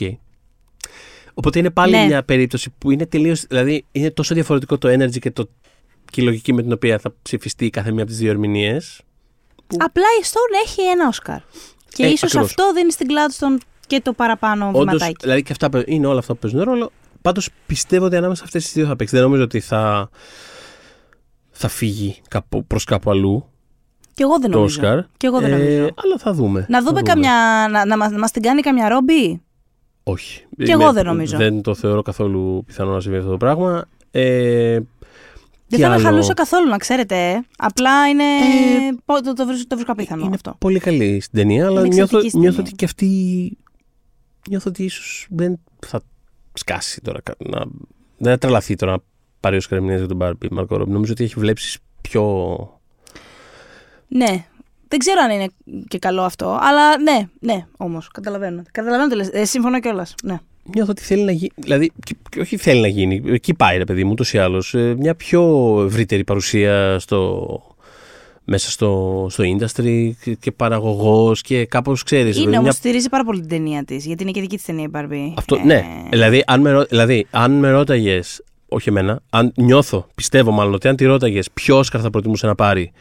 [1.34, 2.06] Οπότε είναι πάλι Ναι.
[2.06, 5.50] μια περίπτωση που είναι τελείως, δηλαδή είναι τόσο διαφορετικό το energy και, το,
[6.12, 9.02] και η λογική με την οποία θα ψηφιστεί κάθε μία από τις δύο ερμηνείες.
[9.78, 11.40] Απλά η Stone έχει ένα Όσκαρ.
[11.90, 12.48] Και Ε, ίσως ακριβώς.
[12.50, 15.16] αυτό δίνει στην Gladstone και το παραπάνω Όντως, βηματάκι.
[15.22, 16.92] δηλαδή και αυτά παί- είναι όλα αυτά που παίζουν ρόλο.
[17.22, 19.16] Πάντως πιστεύω ότι ανάμεσα σε αυτές τις δύο θα παίξει.
[19.16, 20.10] Δεν νομίζω ότι θα,
[21.52, 23.48] θα φύγει κάπου, προς κάπου αλλού
[24.14, 24.82] Και εγώ δεν το νομίζω.
[24.82, 25.00] Όσκαρ.
[25.18, 25.90] Και εγώ δεν νομίζω.
[25.96, 26.66] αλλά θα δούμε.
[26.70, 27.68] Να Θα δούμε καμιά.
[27.72, 29.42] να, να, μας, να μας την κάνει καμιά ρόμπι;
[30.04, 30.46] Όχι.
[30.64, 31.38] Κι εγώ δεν νομίζω.
[31.38, 33.86] Δεν το θεωρώ καθόλου πιθανό να συμβεί αυτό το πράγμα.
[34.12, 34.86] Ε, Δεν
[35.68, 37.16] τι θα με άλλο; χαλούσα καθόλου, να ξέρετε.
[37.16, 37.40] ε.
[37.58, 38.24] Απλά είναι.
[38.24, 40.56] Ε, πο- το, το, βρίσκω, το βρίσκω απίθανο είναι αυτό.
[40.60, 42.72] πολύ καλή στην ταινία, αλλά Είναι νιώθω, εξαιρετική στην νιώθω ταινία.
[42.72, 43.58] ότι και αυτή.
[44.50, 46.02] Νιώθω ότι ίσως δεν θα
[46.54, 47.22] σκάσει τώρα.
[47.22, 47.60] κα- Να,
[48.18, 48.98] δεν θα τρελαθεί τώρα να
[49.40, 50.88] πάρει ως ερμηνείες για τον Barbie Margot Robbie.
[50.88, 52.24] Νομίζω ότι έχει βλέψεις πιο.
[54.16, 54.46] Ναι.
[54.88, 55.48] Δεν ξέρω αν είναι
[55.88, 58.08] και καλό αυτό, αλλά ναι, ναι, όμως.
[58.14, 58.62] Καταλαβαίνω.
[58.72, 59.30] Καταλαβαίνω τι λες.
[59.32, 60.16] Ε, συμφωνώ κιόλας.
[60.24, 60.40] Ναι.
[60.74, 61.52] Νιώθω ότι θέλει να γίνει.
[61.56, 63.22] Δηλαδή, και- και όχι θέλει να γίνει.
[63.26, 64.76] Εκεί πάει, ρε παιδί μου, ούτως ή άλλως.
[64.98, 65.44] Μια πιο
[65.86, 67.48] ευρύτερη παρουσία στο,
[68.44, 72.38] μέσα στο, στο industry και, και παραγωγός και κάπως ξέρεις.
[72.38, 74.90] Είναι όμως, στηρίζει πάρα πολύ την ταινία της, γιατί είναι και δική της ταινία η
[74.96, 75.34] Barbie.
[75.38, 75.84] Αυτό, Ε, ναι.
[76.10, 80.88] Δηλαδή, αν με, ρω- δηλαδή, αν με ρώταγες, όχι εμένα, αν νιώθω, πιστεύω μάλλον ότι
[80.88, 82.92] αν τη ρώταγες ποιος Όσκαρ θα προτιμούσε να πάρει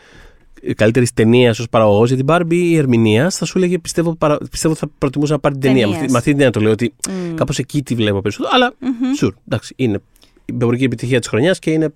[0.76, 4.74] καλύτερης ταινίας ως παραγωγός για την Barbie ή ερμηνείας, θα σου έλεγε πιστεύω, παρα, πιστεύω
[4.74, 5.86] θα προτιμούσα να πάρει την ταινία.
[5.86, 6.12] Με αυτή, Ταινίας.
[6.12, 6.94] με αυτή την έννοια το λέω ότι
[7.30, 7.34] μμ.
[7.34, 8.50] κάπως εκεί τη βλέπω περισσότερο.
[8.54, 8.90] Αλλά Μμμ.
[9.20, 10.02] sure, εντάξει, είναι
[10.44, 11.94] η εμπορική επιτυχία της χρονιάς και είναι.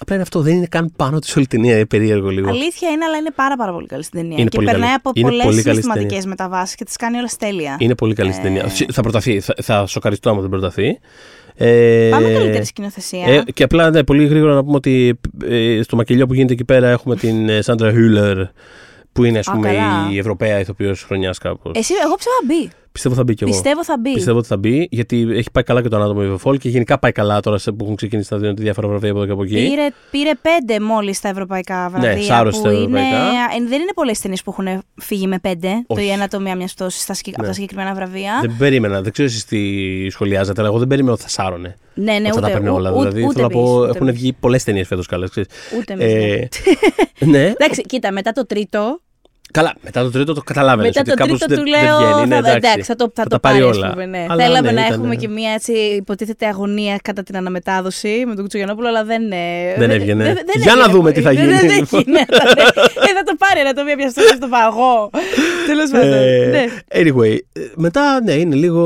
[0.00, 2.48] Απλά είναι αυτό, δεν είναι καν πάνω της όλη η ταινία, είναι περίεργο λίγο.
[2.48, 4.36] Αλήθεια είναι, αλλά είναι πάρα, πάρα πολύ καλή στην ταινία.
[4.38, 5.00] Είναι και πολύ περνάει καλή.
[5.04, 7.76] από Είναι πολλές πολύ καλή στην συστηματικές μεταβάσεις και τις κάνει όλα τέλεια.
[7.78, 8.48] Είναι πολύ καλή στην Ε.
[8.48, 8.68] ταινία.
[8.92, 10.98] Θα προταθεί, θα, θα σοκαριστώ άμα δεν προταθεί.
[11.60, 13.26] Ε, Πάμε καλύτερη σκηνοθεσία.
[13.26, 16.64] Ε, και απλά ναι, πολύ γρήγορα να πούμε ότι ε, στο μακελιό που γίνεται εκεί
[16.64, 18.36] πέρα έχουμε την ε, Σάντρα Χούλερ
[19.12, 20.08] που είναι ας Α, πούμε καλά.
[20.12, 21.72] η Ευρωπαία ηθοποιός χρονιάς κάπως.
[21.74, 22.70] Εσύ, εγώ πιστεύω θα μπει.
[23.00, 23.52] Πιστεύω θα μπει κι εγώ.
[23.52, 24.12] Πιστεύω θα μπει.
[24.12, 26.68] Πιστεύω ότι θα μπει γιατί έχει πάει καλά και το Anatomy of a Fall και
[26.68, 29.32] γενικά πάει καλά τώρα σε- που έχουν ξεκινήσει να δίνουν διάφορα βραβεία από εδώ και
[29.32, 29.54] από εκεί.
[29.54, 32.12] Πήρε, πήρε πέντε μόλις τα ευρωπαϊκά βραβεία.
[32.14, 33.16] Ναι, σάρωσε που τα είναι, ευρωπαϊκά.
[33.16, 35.68] ε, δεν είναι πολλές ταινίες που έχουν φύγει με πέντε.
[35.86, 36.00] Όχι.
[36.00, 37.48] Το η ανατομία μιας πτώση στα, συγκεκ- από Ναι.
[37.48, 38.38] τα συγκεκριμένα βραβεία.
[38.40, 39.60] Δεν περίμενα, δεν ξέρω εσείς τι
[40.10, 41.76] σχολιάζατε, αλλά εγώ δεν περίμενα ότι θα σάρωνε.
[41.94, 42.90] Ναι, ναι, ότι θα ούτε, τα παίρνει όλα.
[42.90, 44.20] ού- δηλαδή ούτε θέλω να εμείς, πω, ούτε έχουν εμείς.
[44.20, 45.30] βγει πολλές ταινίες φέτος καλές.
[45.30, 45.48] ξέρεις.
[45.78, 46.20] Ούτε εμείς, ναι.
[46.20, 46.48] Ε,
[47.24, 49.00] ναι, Εντάξει, κοίτα, μετά το τρίτο.
[49.52, 50.86] Καλά, μετά το τρίτο το καταλάβαινες.
[50.96, 51.96] μετά ότι το κάπως τρίτο δεν, του δεν λέω.
[52.12, 52.26] βγαίνει.
[52.28, 53.90] Ναι, θα, εντάξει, θα το, θα θα το τα πάρει, πάρει ας όλα.
[53.90, 54.26] πούμε, ναι.
[54.28, 58.32] Αλλά Θέλαμε ναι, να ήταν- έχουμε και μια έτσι υποτίθεται αγωνία κατά την αναμετάδοση με
[58.34, 59.32] τον Κουτσογιανόπουλο, αλλά δεν.
[59.32, 60.24] ε, Δεν έβγαινε.
[60.24, 60.92] δεν- δεν Για να έβγαινε.
[60.98, 62.00] δούμε τι θα Δεν- γίνει, Δεν λοιπόν.
[62.06, 62.18] έγινε.
[62.18, 65.10] Ε, θα το πάρει ένα το μία πια στο στο παγό.
[65.66, 66.12] Τέλος πάντων.
[66.12, 66.64] Ε, ναι.
[67.02, 68.82] Anyway, ε, μετά ναι, είναι λίγο.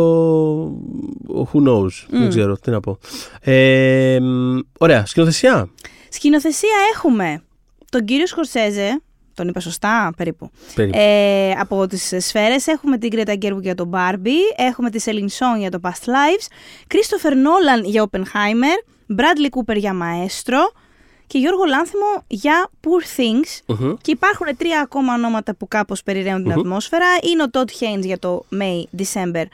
[1.52, 2.06] Who knows.
[2.08, 2.98] Δεν ξέρω τι να πω.
[3.40, 5.68] Ε, μ, ωραία, σκηνοθεσία.
[6.08, 7.42] Σκηνοθεσία έχουμε
[7.90, 9.00] τον κύριο Σκορσέζε.
[9.34, 10.50] Τον είπα σωστά, περίπου.
[10.74, 10.98] Περίπου.
[10.98, 15.58] Ε, από τις σφαίρες έχουμε την Greta Gerwig για τον Barbie, έχουμε τη Celine Song
[15.58, 16.46] για το Past Lives,
[16.94, 20.80] Christopher Nolan για Oppenheimer, Bradley Cooper για Maestro
[21.26, 23.76] και Γιώργο Λάνθιμο για Poor Things.
[23.78, 23.94] Μμμ.
[24.00, 27.06] Και υπάρχουν τρία ακόμα ονόματα που κάπως περιραίουν την ατμόσφαιρα.
[27.30, 29.44] Είναι ο Todd Haynes για το May December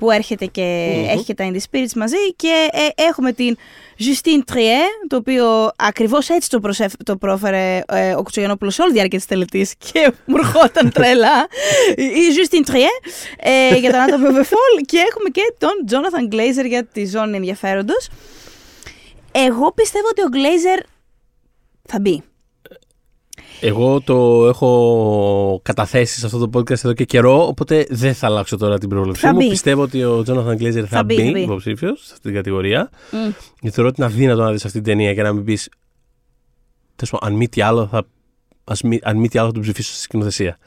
[0.00, 3.56] που έρχεται και έχει και τα In the Spirits μαζί και ε, έχουμε την
[3.98, 8.90] Justine Trier, το οποίο ακριβώς έτσι το, προσέφ, το πρόφερε ε, ο Κουτσογιανόπουλος σε όλη
[8.90, 11.48] τη διάρκεια της τελετής και μου ερχόταν τρέλα.
[11.96, 16.34] Η Justine Trier ε, για τον Anatomy of a Fall και έχουμε και τον Jonathan
[16.34, 18.08] Glazer για τη ζώνη ενδιαφέροντος.
[19.32, 20.82] Εγώ πιστεύω ότι ο Glazer
[21.88, 22.22] θα μπει.
[23.60, 28.56] Εγώ το έχω καταθέσει σε αυτό το podcast εδώ και καιρό, οπότε δεν θα αλλάξω
[28.56, 29.38] τώρα την πρόβλεψή Θα μου.
[29.38, 29.48] μπει.
[29.48, 31.40] Πιστεύω ότι ο Jonathan Glazer θα, Θα μπει, θα μπει μπει.
[31.40, 32.90] υποψήφιος σε αυτή την κατηγορία.
[33.12, 33.16] Μμ.
[33.60, 35.68] Γιατί θεωρώ ότι είναι αδύνατο να δεις αυτή την ταινία και να μην πεις.
[36.96, 38.06] Τέλος πάντων, αν μη τι άλλο, θα,
[38.64, 40.58] ας μη, αν μη τι άλλο θα τον ψηφίσω στη σκηνοθεσία.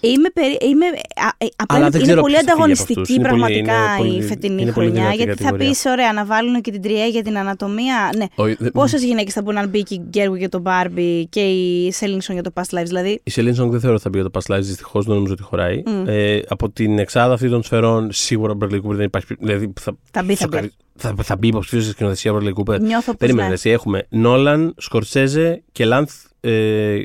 [0.00, 0.58] Ε, ε, Είμαι, περί...
[0.70, 0.86] είμαι...
[0.86, 0.90] α,
[1.38, 3.16] ε, απέναντι- Αλλά δεν είναι ξέρω πολύ ποιος θα φύγει από ανταγωνιστική αυτούς.
[3.16, 5.02] Είναι πολύ- πραγματικά είναι πολύ- η φετινή είναι πολύ χρονιά.
[5.02, 5.68] δυνατή Γιατί θα κατηγορία.
[5.68, 8.10] πεις, ωραία, να βάλουν και την τριέ για την ανατομία.
[8.16, 8.24] Ναι.
[8.34, 11.40] όχι, δεν- Πόσες γυναίκες θα μπορούν να μπει και η Γκέρου για τον Barbie και
[11.40, 12.84] η Σέλινσον για το Past Lives.
[12.86, 15.14] Δηλαδή, Η Celine Song δεν θεωρώ ότι θα μπει για το Past Lives, δυστυχώς δεν
[15.14, 15.82] νομίζω ότι χωράει.
[16.06, 19.34] Ε, από την εξάδα αυτή των σφαιρών, σίγουρα ο Bradley Cooper δεν υπάρχει.
[19.40, 20.72] Δηλαδή θα, θα μπει, θα σοκαρι- μπει.
[20.96, 22.80] θα, θα μπει υποψήφιο στη σκηνοθεσία ο Bradley Cooper.
[22.80, 23.54] Νιώθω πως Περίμενε, ναι.
[23.54, 26.98] εσύ έχουμε Νόλαν, Σκορτσέζε και Λάνθ, ε,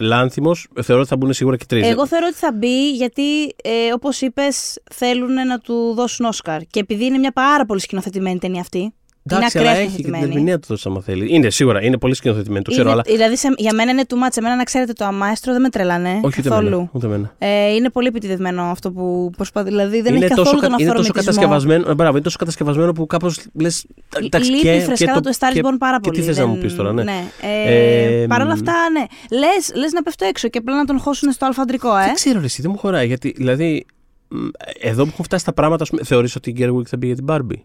[0.00, 0.68] Λάνθιμος.
[0.82, 1.86] Θεωρώ ότι θα μπουν σίγουρα και τρεις.
[1.86, 6.60] Εγώ θεωρώ ότι θα μπει γιατί, ε, όπως είπες, θέλουν να του δώσουν Όσκαρ.
[6.64, 8.92] Και επειδή είναι μια πάρα πολύ σκηνοθετημένη ταινία αυτή.
[9.36, 10.32] Εντάξει, είναι αλλά ακραία έχει και την σκηνοθετημένη.
[10.32, 11.34] ερμηνεία του τόσο άμα θέλει.
[11.34, 13.02] Είναι σίγουρα, είναι πολύ σκηνοθετημένη, το ξέρω, Είναι- αλλά.
[13.16, 14.36] Δηλαδή, σε- για μένα είναι too much.
[14.36, 16.66] Εμένα, να ξέρετε, το αμάιστρο δεν με τρελάνε Όχι ούτε καθόλου.
[16.68, 16.88] εμένα.
[16.92, 17.34] Ούτε εμένα.
[17.38, 19.68] Ε, είναι πολύ επιτιδευμένο αυτό που προσπαθεί.
[19.68, 21.42] Δηλαδή δεν είναι έχει τόσο, καθόλου κα- τον είναι τόσο αυθορμητισμό.
[21.42, 21.90] κατασκευασμένο.
[21.90, 23.86] ε, Μπράβο, είναι τόσο κατασκευασμένο που κάπως λες.
[24.50, 26.20] Λείπει η φρεσκάδα του Star is Born πάρα και πολύ.
[26.20, 27.02] τι θες να δεν- μου πεις τώρα, ναι.
[27.42, 28.52] Ε, Ε, Παρ' όλα μ.
[28.52, 29.04] αυτά, ναι.
[29.38, 32.04] Λες, λες να πέφτω έξω και απλά να τον χώσουν στο αλφαντρικό, ε.
[32.04, 33.06] Δεν ξέρω, ρε, εσύ δεν μου χωράει.
[33.06, 33.86] Γιατί, δηλαδή,
[34.28, 34.36] μ,
[34.80, 37.60] εδώ που έχουν φτάσει τα πράγματα, θεωρείς ότι η Gerwig θα μπει για την Barbie;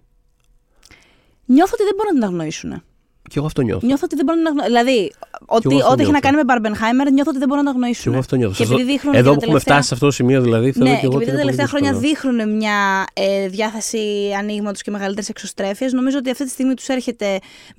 [1.46, 2.84] Νιώθω ότι δεν μπορούν να την αγνοήσουν.
[3.30, 3.86] Και εγώ αυτό νιώθω.
[3.88, 4.84] Νιώθω ότι δεν μπορούν να την αγνοήσουν.
[4.86, 5.12] Δηλαδή,
[5.56, 6.20] ό,τι, εγώ αυτό ό,τι έχει να νιώθω.
[6.28, 8.12] κάνει με Barbenheimer, νιώθω ότι δεν μπορούν να την Και αγνοήσουν.
[8.12, 8.56] εγώ αυτό νιώθω.
[8.56, 10.12] Και Σε επειδή αυτό- δείχνουν Εδώ και που τα έχουμε τελευταία- φτάσει σε αυτό το
[10.20, 12.34] σημείο, δηλαδή, θεωρώ Ναι, και και εγώ ότι επειδή τα είναι πολύ τελευταία χρόνια δύσκολο.
[12.36, 12.78] δείχνουν μια
[13.14, 14.04] ε, διάθεση
[14.42, 17.28] ανοίγματος και μεγαλύτερης εξωστρέφειας, νομίζω ότι αυτή τη στιγμή τους έρχεται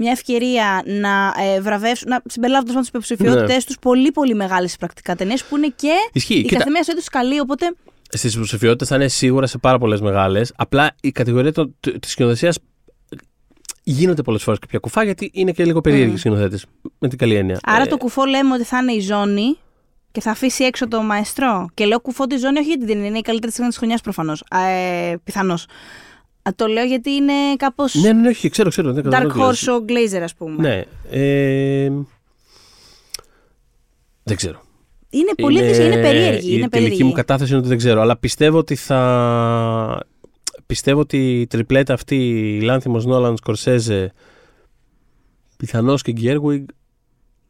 [0.03, 0.67] μια ευκαιρία
[1.03, 3.63] να ε, βραβεύσουν, να συμπεριλάβουν τις υποψηφιότητέ Ναι.
[3.69, 6.35] τους πολύ πολύ μεγάλες πρακτικά ταινίες που είναι και Ισχύει.
[6.39, 7.41] η Κοίτα, καθεμία σε τους καλή.
[7.41, 7.65] Οπότε
[8.09, 10.53] Στις υποψηφιότητες θα είναι σίγουρα σε πάρα πολλές μεγάλες.
[10.57, 11.53] Απλά η κατηγορία
[12.01, 12.59] τη σκηνοθεσίας
[13.87, 16.65] γίνονται πολλές φορές και πια κουφά γιατί είναι και λίγο περίεργοι σκηνοθέτες.
[16.99, 17.59] Με την καλή έννοια.
[17.63, 19.57] Άρα Ε, το κουφό λέμε ότι θα είναι η ζώνη
[20.13, 21.69] και θα αφήσει έξω το μαεστρό.
[21.75, 24.45] Και λέω κουφό τη ζώνη όχι γιατί δεν είναι η καλύτερη στιγμή της χρονιάς προφανώς.
[24.51, 25.67] Ε, Πιθανώς.
[26.57, 28.93] Το λέω γιατί είναι κάπως Ναι, ναι, όχι, ξέρω, ξέρω.
[28.93, 29.69] Ναι, dark καταλαβαίνω τι λες.
[29.69, 30.69] horse ο Glazer, ας πούμε.
[30.69, 30.85] Ναι.
[31.11, 31.91] Ε,
[34.23, 34.63] Δεν ξέρω.
[35.11, 36.47] Είναι πολύ δύσκολο, είναι περίεργη.
[36.51, 37.05] Η Είναι τελική περίεργη.
[37.05, 38.01] μου κατάθεση είναι ότι δεν ξέρω.
[38.01, 40.01] Αλλά πιστεύω ότι θα.
[40.75, 42.17] Πιστεύω ότι η τριπλέτα αυτή,
[42.57, 44.13] η Λάνθιμος Νόλαν Σκορσέζε,
[45.57, 46.65] πιθανώς και Γκέργουιγκ,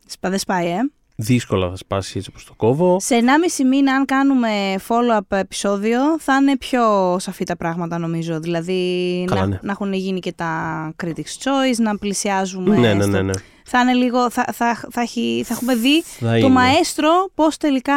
[0.07, 0.77] Σπα- Δεν σπάει, ε.
[1.16, 2.97] δύσκολα θα σπάσει έτσι όπως το κόβω.
[3.01, 4.49] Σε 1,5 μήνα, αν κάνουμε
[4.89, 8.41] follow-up επεισόδιο, θα είναι πιο σαφή τα πράγματα νομίζω.
[8.41, 9.59] Δηλαδή Καλά, να, ναι.
[9.62, 11.09] να έχουν γίνει και τα Critics'
[11.43, 12.77] Choice, να πλησιάζουμε.
[12.77, 13.22] Ναι, ναι, στο- ναι.
[13.22, 13.33] ναι.
[13.64, 14.31] Θα είναι λίγο.
[14.31, 16.49] Θα, θα, θα, έχει, θα έχουμε δει Θα το είναι.
[16.49, 17.95] μαέστρο πώς τελικά.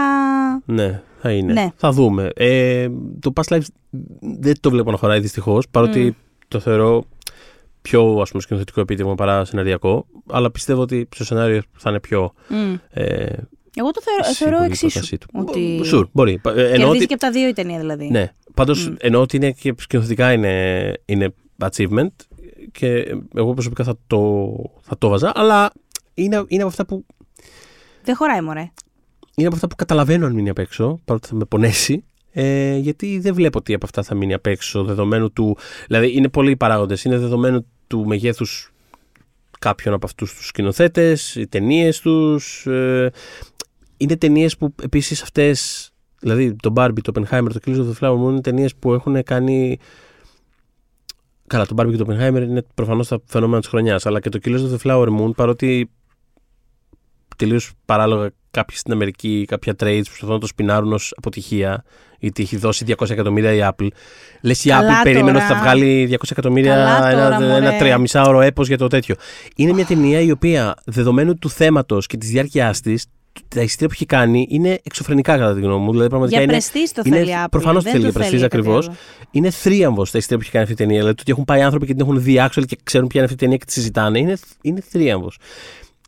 [0.66, 1.54] Ναι, θα είναι.
[1.54, 1.68] Ναι.
[1.76, 2.30] Θα δούμε.
[2.36, 2.88] Ε,
[3.20, 3.66] το Past Lives
[4.20, 6.16] δεν το βλέπω να χωράει δυστυχώς, παρότι
[6.48, 7.04] το θεωρώ
[7.82, 10.06] πιο ας πούμε, σκηνοθετικό επίτευγμα παρά σεναριακό.
[10.30, 12.34] Αλλά πιστεύω ότι στο σενάριο θα είναι πιο.
[12.50, 12.74] Μμ.
[12.90, 13.26] Ε,
[13.76, 14.92] Εγώ το θεωρώ, σίγουρη θεωρώ η εξίσου.
[14.92, 15.28] πρότασή του.
[15.34, 16.42] Ότι Sure, μπορεί.
[16.46, 18.08] Ε, Εννοώ κερδίζει ότι, και από τα δύο η ταινία δηλαδή.
[18.10, 18.32] ναι.
[18.54, 22.08] Πάντως εννοώ ότι είναι και σκηνοθετικά είναι, είναι achievement
[22.72, 24.52] και εγώ προσωπικά θα το,
[24.82, 25.72] θα το βάζα, αλλά
[26.14, 27.06] είναι, είναι από αυτά που
[28.04, 28.72] Δεν χωράει, μωρέ.
[29.38, 32.04] Είναι από αυτά που καταλαβαίνω αν μείνει απ' έξω, παρότι θα με πονέσει.
[32.32, 35.58] Ε, γιατί δεν βλέπω τι από αυτά θα μείνει απ' έξω, δεδομένου του.
[35.88, 37.04] Δηλαδή, είναι πολλοί παράγοντες.
[37.04, 38.72] Είναι δεδομένου του μεγέθους
[39.60, 42.66] κάποιων από αυτούς τους σκηνοθέτες, οι ταινίες τους.
[42.66, 43.12] Ε,
[43.98, 45.90] είναι ταινίες που επίσης αυτές.
[46.20, 49.24] Δηλαδή, το Barbie, το Oppenheimer, το Killers of the Flower Moon είναι ταινίες που έχουν
[49.24, 49.78] κάνει.
[51.48, 54.06] Καλά, το Barbie και το Oppenheimer είναι προφανώς τα φαινόμενα της χρονιάς.
[54.06, 55.90] Αλλά και το Killers of the Flower Moon, παρότι
[57.38, 61.84] τελείως παράλογα κάποιοι στην Αμερική, κάποια trades προσπαθούν να το σπινάρουν ως αποτυχία,
[62.20, 63.88] γιατί έχει δώσει 200 εκατομμύρια η Apple.
[64.42, 65.46] Λες η Καλά Apple περίμενε τώρα.
[65.46, 67.78] ότι θα βγάλει 200 εκατομμύρια Καλά τώρα, ένα, ένα μωρέ.
[67.78, 69.16] τριαμισάωρο έπος για το τέτοιο.
[69.56, 73.06] Είναι μια ταινία η οποία δεδομένου του θέματος και της διάρκεια της,
[73.48, 75.92] τα εισιτήρια που έχει κάνει είναι εξωφρενικά κατά τη γνώμη μου.
[75.92, 77.48] Δηλαδή, πραγματικά Για είναι, πρεστή το είναι, θέλει η Apple.
[77.52, 78.88] προφανώς δεν θέλει το για πρεστίζ κάτι ακριβώς.
[78.88, 78.98] άλλο.
[79.32, 80.98] είναι θρίαμβος τα εισιτήρια που έχει κάνει αυτή η ταινία.
[81.00, 83.30] Δηλαδή, το ότι έχουν πάει άνθρωποι και την έχουν δει actual και ξέρουν ποια είναι
[83.32, 85.38] αυτή η ταινία και τη συζητάνε, είναι, είναι θρίαμβος.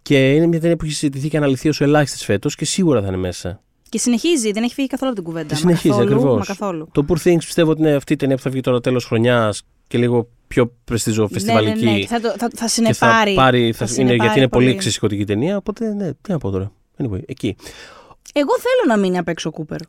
[0.10, 3.07] Και είναι μια ταινία που έχει συζητηθεί και αναλυθεί ως ελάχιστες φέτος και σίγουρα θα
[3.07, 3.62] είναι μέσα.
[3.89, 5.47] Και συνεχίζει, δεν έχει φύγει καθόλου από την κουβέντα.
[5.47, 6.38] Και Μα συνεχίζει καθόλου, ακριβώς.
[6.38, 6.89] Μα καθόλου.
[6.91, 9.64] Το Poor Things πιστεύω ότι είναι αυτή η ταινία που θα βγει τώρα τέλος χρονιάς
[9.88, 11.84] και λίγο πιο πρεστιζο φεστιβαλική.
[11.84, 11.99] Ναι, ναι, ναι.
[11.99, 13.34] Και θα, το, θα, θα και θα συνεπάρει.
[13.34, 14.76] πάρει, θα, είναι, συνεπάρει γιατί είναι πολύ πολύ.
[14.76, 15.57] εξισυχωτική ταινία.
[15.57, 16.72] Οπότε, ναι, τι να πω τώρα.
[16.97, 17.55] Anyway, εκεί.
[18.34, 19.80] Εγώ θέλω να μείνει απ' έξω ο Κούπερ.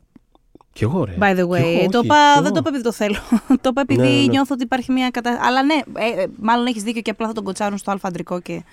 [0.73, 1.13] Κι εγώ, ρε.
[1.19, 1.79] By the Κι way.
[1.79, 2.51] εγώ, το όχι, είπα, κι δεν εγώ.
[2.51, 3.17] το είπα επειδή το θέλω.
[3.61, 4.25] το είπα επειδή Ναι, ναι, ναι.
[4.27, 5.47] νιώθω ότι υπάρχει μια κατάσταση.
[5.47, 8.63] Αλλά ναι, ε, ε, μάλλον έχεις δίκιο και απλά θα τον κοτσάρουν στο αλφαντρικό και.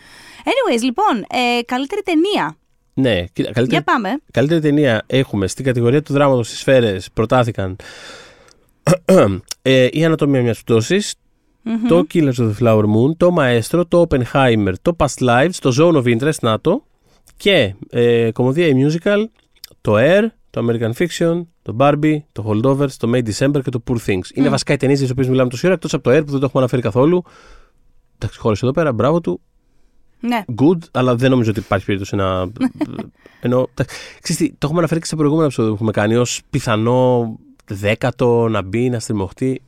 [0.44, 2.56] Anyways, λοιπόν, ε, καλύτερη ταινία.
[2.94, 4.16] Ναι, κοίτα, καλύτερη, Για πάμε.
[4.32, 7.76] καλύτερη ταινία έχουμε στην κατηγορία του δράματος στις σφαίρες προτάθηκαν
[9.62, 11.14] ε, η Ανατομία μιας πτώσης,
[11.88, 16.02] το Killers of the Flower Moon, το Maestro, το Oppenheimer, το Past Lives, το Zone
[16.02, 16.84] of Interest, να το,
[17.36, 19.24] και ε, κομμωδία ή musical,
[19.80, 23.96] το Air, το American Fiction, το Barbie, το Holdovers, το May December και το Poor
[24.06, 24.24] Things.
[24.34, 26.30] Είναι βασικά οι ταινίες για τις οποίες μιλάμε τόση ώρα, εκτός από το Air που
[26.30, 27.22] δεν το έχουμε αναφέρει καθόλου.
[28.18, 29.40] Εντάξει, χώρισε εδώ πέρα, μπράβο του.
[30.20, 30.44] Ναι.
[30.60, 32.40] Good, αλλά δεν νομίζω ότι υπάρχει περίπτωση να.
[33.40, 33.68] Ενώ.
[33.74, 33.84] τα-
[34.20, 38.48] Ξέρεις τι, το έχουμε αναφέρει και σε προηγούμενα επεισόδια που έχουμε κάνει ως πιθανό δέκατο
[38.48, 39.62] να μπει, να στριμωχτεί.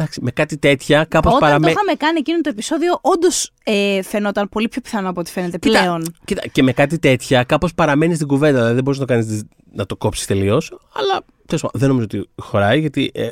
[0.00, 1.72] Εντάξει, με κάτι τέτοια κάπως Όταν παραμένει.
[1.72, 5.58] το είχαμε κάνει εκείνο το επεισόδιο, όντως ε, φαινόταν πολύ πιο πιθανό από ό,τι φαίνεται
[5.58, 6.14] Κοίτα, πλέον.
[6.24, 8.56] Κοίτα, και με κάτι τέτοια κάπως παραμένεις στην κουβέντα.
[8.56, 10.72] Δηλαδή δεν μπορείς να το, κάνεις, να το κόψεις τελείως.
[10.92, 13.30] Αλλά τέλος πάντων, δεν νομίζω ότι χωράει γιατί ε, ε,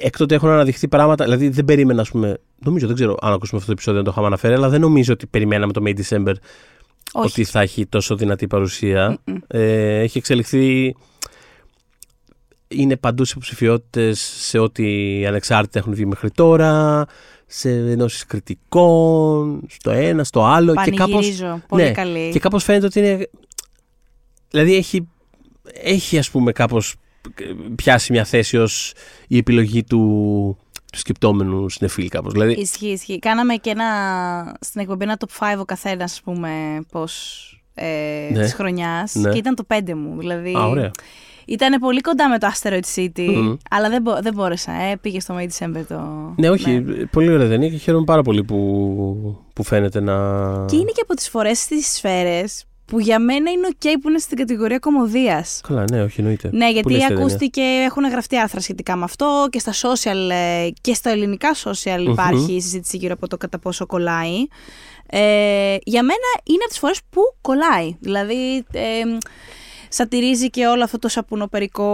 [0.00, 1.24] έκτοτε έχουν αναδειχθεί πράγματα.
[1.24, 2.38] Δηλαδή δεν περίμενα, ας πούμε.
[2.58, 5.12] Νομίζω, δεν ξέρω αν ακούσουμε αυτό το επεισόδιο, αν το είχαμε αναφέρει, αλλά δεν νομίζω
[5.12, 6.34] ότι περιμέναμε το May December
[7.12, 7.26] Όχι.
[7.26, 9.18] ότι θα έχει τόσο δυνατή παρουσία.
[9.46, 10.94] Ε, έχει εξελιχθεί.
[12.68, 14.86] Είναι παντού σε υποψηφιότητες σε ό,τι
[15.26, 17.04] ανεξάρτητα έχουν βγει μέχρι τώρα.
[17.46, 20.74] Σε ενώσεις κριτικών, στο ένα, στο άλλο.
[20.84, 21.62] Και κάπως, Πανηγυρίζω.
[21.68, 22.30] Πολύ ναι, καλή.
[22.32, 23.28] και κάπως φαίνεται ότι είναι.
[24.50, 25.08] Δηλαδή έχει,
[25.82, 26.94] έχει ας πούμε κάπως
[27.74, 28.92] πιάσει μια θέση ως
[29.28, 29.98] η επιλογή του,
[30.92, 32.32] του σκεπτόμενου συνεφίλ κάπως.
[32.32, 33.18] Δηλαδή, Ισχύει, ισχύει.
[33.18, 36.50] Κάναμε και ένα, στην εκπομπή ένα top 5 ο καθένας, ας πούμε,
[36.90, 37.42] πώς.
[37.74, 38.42] Ε, Ναι.
[38.42, 39.30] της χρονιάς Ναι.
[39.30, 40.18] και ήταν το 5 μου.
[40.18, 40.90] Δηλαδή, α, ωραία.
[41.48, 43.56] Ήταν πολύ κοντά με το Asteroid City, Μμμ.
[43.70, 44.72] αλλά δεν, μπο- δεν μπόρεσα.
[44.72, 46.32] Ε, πήγε στο May December το.
[46.36, 50.14] Ναι, όχι, πολύ ωραία ταινία και χαίρομαι πάρα πολύ που, που φαίνεται να...
[50.68, 54.18] Και είναι και από τις φορές στις σφαίρες που για μένα είναι OK που είναι
[54.18, 55.60] στην κατηγορία κομμωδίας.
[55.68, 56.48] Καλά, ναι, όχι, εννοείται.
[56.52, 57.24] Ναι, γιατί Πολύ αστεία ταινία.
[57.24, 62.04] ακούστηκε, έχουν γραφτεί άρθρα σχετικά με αυτό και στα social ε, και στα ελληνικά social
[62.10, 64.34] υπάρχει συζήτηση γύρω από το κατά πόσο κολλάει.
[65.10, 67.96] Ε, για μένα είναι από τις φορές που κολλάει.
[68.00, 68.80] Δηλαδή, ε,
[69.88, 71.88] σατυρίζει και όλο αυτό το σαπουνοπερικό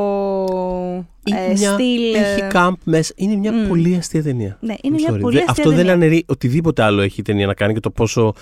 [1.24, 2.14] Είναι ε, μια- στυλ.
[2.14, 3.12] Έχει ε, κάμπ μέσα.
[3.16, 3.68] Είναι μια Μμ.
[3.68, 4.56] πολύ αστεία ταινία.
[4.60, 5.20] Ναι, είναι I'm μια sorry.
[5.20, 5.92] πολύ Δε- αστεία Αυτό δεν ταινία.
[5.92, 8.34] αναιρεί οτιδήποτε άλλο έχει η ταινία να κάνει και το πόσο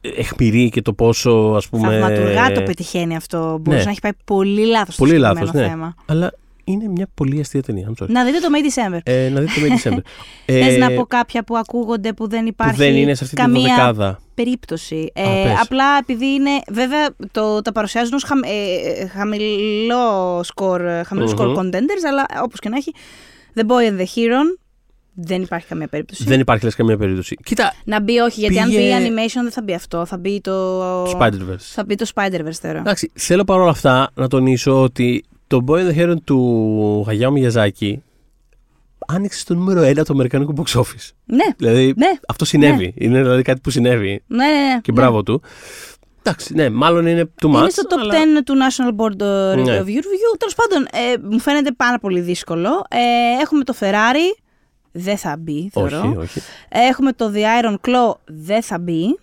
[0.00, 1.88] εχμηρεί και το πόσο ας πούμε...
[1.88, 3.38] Θαυματουργά το πετυχαίνει αυτό.
[3.38, 3.84] Μπορούσε Ναι.
[3.84, 5.68] να έχει πάει πολύ λάθος στο Πολύ συγκεκριμένο λάθος, ναι.
[5.68, 5.94] θέμα.
[6.06, 6.32] Αλλά
[6.72, 7.88] είναι μια πολύ αστεία ταινία.
[7.98, 8.08] I'm sorry.
[8.08, 8.58] Να δείτε το May
[8.92, 8.98] December.
[9.02, 10.00] Ε, να δείτε το May December.
[10.46, 13.36] Θες ε, να πω κάποια που ακούγονται που δεν υπάρχει που δεν είναι σε αυτή
[13.36, 14.20] τη καμία δωδεκάδα.
[14.34, 15.12] περίπτωση.
[15.14, 15.60] Α, Ε, πες.
[15.62, 16.50] απλά επειδή είναι.
[16.70, 21.54] Βέβαια το, τα παρουσιάζουν ως χαμ- ε, χαμηλό σκορ, χαμηλούς σκορ Μμμ.
[21.58, 22.92] contenders, αλλά όπως και να έχει.
[23.54, 24.58] The Boy and the Hero.
[25.20, 26.24] Δεν υπάρχει καμία περίπτωση.
[26.24, 27.36] Δεν υπάρχει λες καμία περίπτωση.
[27.44, 30.04] Κοίτα, Να μπει όχι, γιατί αν Πήγε- μπει animation δεν θα μπει αυτό.
[30.06, 30.78] Θα μπει το.
[31.04, 31.56] το Spider-Verse.
[31.58, 32.78] Θα μπει το Spider-Verse θεωρώ.
[32.78, 38.02] Εντάξει, θέλω παρόλα αυτά να τονίσω ότι το Boy and the Heron του Χαγιάου Μιαζάκη
[39.06, 41.10] άνοιξε στο νούμερο 1 του Αμερικανικού box office.
[41.24, 42.06] Ναι, Δηλαδή, ναι.
[42.28, 42.94] αυτό συνέβη.
[42.96, 44.80] Είναι δηλαδή κάτι που συνέβη Ναι, ναι, ναι.
[44.80, 45.00] και ναι.
[45.00, 45.42] μπράβο του.
[46.18, 47.58] Εντάξει, ναι, μάλλον είναι too much.
[47.58, 49.78] Είναι στο top αλλά- 10 του National Board uh, Ναι.
[49.78, 50.36] of Review.
[50.38, 52.68] Τέλος πάντων, ε, μου φαίνεται πάρα πολύ δύσκολο.
[52.90, 54.38] Ε, έχουμε το Ferrari.
[54.92, 55.98] Δεν θα μπει, θεωρώ.
[56.08, 56.40] Όχι, όχι.
[56.68, 58.12] Έχουμε το The Iron Claw.
[58.24, 59.18] Δεν θα μπει.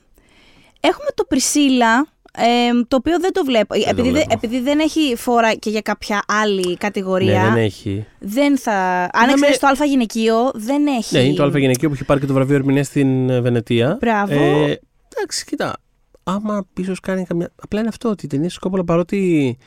[0.79, 2.09] Έχουμε το Priscilla.
[2.37, 3.73] Ε, το οποίο δεν το βλέπω.
[3.75, 4.17] το επειδή, βλέπω.
[4.27, 7.41] δεν- επειδή δεν έχει φόρα και για κάποια άλλη κατηγορία.
[7.43, 8.05] Ναι, δεν έχει.
[8.19, 8.73] δεν θα.
[9.13, 11.15] Αν με- εξαιρέσει το Α γυναικείο, δεν έχει.
[11.15, 13.97] Ναι, είναι το Α γυναικείο που έχει πάρει και το βραβείο ερμηνείας στην ε, Βενετία.
[13.99, 14.33] Μπράβο.
[14.33, 14.79] Ε,
[15.17, 15.73] εντάξει, κοίτα.
[16.23, 17.51] Άμα ίσω κάνει καμιά.
[17.61, 19.57] Απλά είναι αυτό ότι η ταινία Σκόπολα παρότι.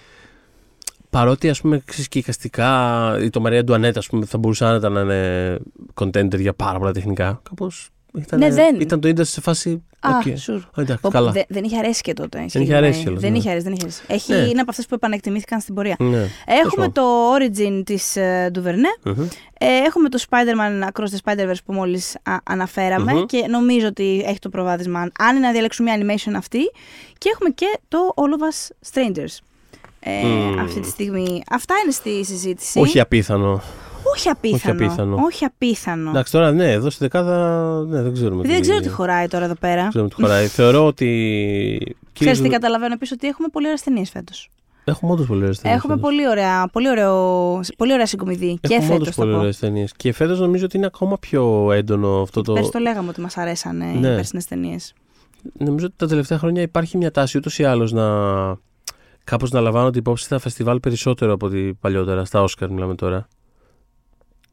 [1.11, 5.59] Παρότι ας πούμε ξεσκικαστικά η το Μαρία Ντουανέτ ας πούμε θα μπορούσε άνετα να είναι
[5.95, 8.81] contender για πάρα πολλά τεχνικά κάπως ήταν, Ναι, δεν.
[8.81, 10.23] ήταν το ίντερ σε φάση Α, οκ.
[10.23, 10.61] sure.
[10.79, 12.45] Α, εντάξει, Πω, καλά δε- δεν είχε αρέσει και τότε.
[12.49, 13.39] Δεν είχε αρέσει κιόλας, Δεν ναι.
[13.39, 14.03] είχε αρέσει, δεν είχε αρέσει.
[14.07, 14.39] Έχει, Ναι.
[14.39, 15.97] Είναι από αυτές που επανεκτιμήθηκαν στην πορεία.
[15.99, 16.27] ναι.
[16.65, 17.03] Έχουμε το
[17.35, 18.89] Origin της ε, Ντουβερνέ.
[19.05, 19.23] Μμμ.
[19.59, 23.25] Ε, έχουμε το Spider-Man Across the Spider-Verse που μόλις α, αναφεραμε Μμμ.
[23.27, 26.61] και νομίζω ότι έχει το προβάδισμα αν είναι να διαλέξουμε μια animation αυτή.
[27.19, 29.37] Και έχουμε και το All of Us Strangers.
[30.01, 30.59] Ε, Μμμ.
[30.59, 31.43] Αυτή τη στιγμή.
[31.51, 32.79] Αυτά είναι στη συζήτηση.
[32.81, 33.63] όχι απίθανο
[34.15, 34.75] όχι απίθανο.
[34.75, 35.17] όχι απίθανο.
[35.27, 36.11] Όχι απίθανο.
[36.11, 39.45] εντάξει τώρα ναι εδώ στη δεκάδα ναι, δεν ξέρουμε Επειδή δεν ξέρω τι χωράει τώρα
[39.45, 39.81] εδώ πέρα.
[39.81, 41.07] δεν ξέρουμε τι χωράει θεωρώ ότι
[42.13, 44.51] Ξέρεις τι Κύριε- καταλαβαίνω επίση ότι έχουμε πολύ ωραίε ταινίε φέτος.
[44.85, 46.09] έχουμε όντως πολύ ωραίες ταινίες Έχουμε φέτος.
[46.11, 48.59] πολύ ωραία, πολύ, ωραίο, πολύ ωραία συγκομιδή.
[48.61, 49.39] Και Έχουμε όντως φέτο το πολύ πω.
[49.39, 49.93] ωραίες ταινίες.
[49.97, 53.37] και φέτος νομίζω ότι είναι ακόμα πιο έντονο αυτό το Πέρσι το λέγαμε ότι μας
[53.37, 54.15] αρέσανε οι Ναι.
[54.15, 54.77] περσινές ταινίες.
[55.59, 58.05] Νομίζω ότι τα τελευταία χρόνια υπάρχει μια τάση ούτως ή άλλως να.
[59.25, 63.29] κάπως να λαμβάνονται υπόψη στα φεστιβάλ περισσότερο από ό,τι παλιότερα, στα Όσκαρ μιλάμε τώρα.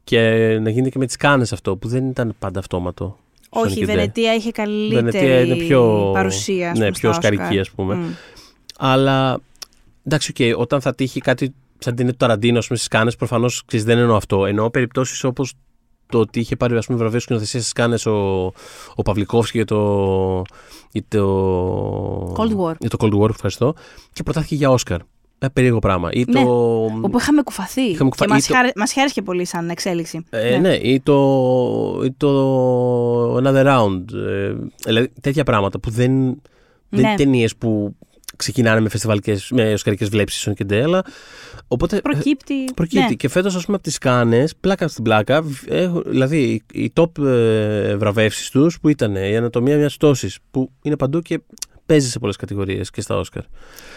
[0.08, 0.18] Και
[0.62, 3.16] να γίνεται και με τις Κάννες αυτό, που δεν ήταν πάντα αυτόματο.
[3.48, 3.86] Όχι, σώνει και ντε.
[3.86, 6.10] Βενετία είχε Η καλύτερη Βενετία είναι πιο.
[6.12, 6.70] παρουσία.
[6.70, 7.60] ας ναι, πούμε, πιο οσκαρική, Όσκαρ.
[7.60, 7.94] ας πούμε.
[7.94, 8.04] Μμ.
[8.78, 9.40] Αλλά
[10.04, 13.98] εντάξει, οκ, όταν θα τύχει κάτι σαν τον Ταραντίνο, ας πούμε, στις Κάννες, προφανώς δεν
[13.98, 14.46] εννοώ αυτό.
[14.46, 15.52] Εννοώ περιπτώσεις όπως
[16.06, 18.44] το ότι είχε πάρει ας πούμε, βραβείο σκηνοθεσίας στις κάνες ο,
[18.94, 20.42] ο Παυλικόφσκι για το,
[20.90, 22.34] για το.
[22.36, 22.74] Cold War.
[22.78, 23.74] Για το Cold War, ευχαριστώ.
[24.12, 25.00] Και προτάθηκε για Όσκαρ.
[25.38, 26.08] Ένα περίεργο πράγμα.
[26.12, 26.50] Ή Ναι, το.
[27.00, 27.80] Όπου είχαμε κουφαθεί.
[27.82, 30.24] Είχαμε κουφα- Και μας ή το- μας χάρισε και πολύ σαν εξέλιξη.
[30.30, 30.74] Ε, ναι.
[30.74, 31.14] ή το,
[32.04, 34.02] ή το Another Round.
[34.14, 36.10] Ε, δηλαδή τέτοια πράγματα που δεν,
[36.88, 37.00] δεν Ναι.
[37.00, 37.96] είναι ταινίες που
[38.36, 41.02] ξεκινάνε με φεστιβάλικες, με οσκαρικές βλέψεις Sonic and Day, αλλά
[41.68, 42.54] οπότε Προκύπτει.
[42.74, 43.08] Προκύπτει.
[43.08, 43.14] Ναι.
[43.14, 46.38] Και φέτος, ας πούμε, από τις Κάνες, πλάκα στην πλάκα, β- έχουν, δηλαδή
[46.72, 51.20] οι- οι top ε, βραβεύσεις τους που ήταν η Ανατομία μιας πτώση, που είναι παντού
[51.20, 51.40] και
[51.86, 53.42] παίζει σε πολλές κατηγορίες και στα Όσκαρ.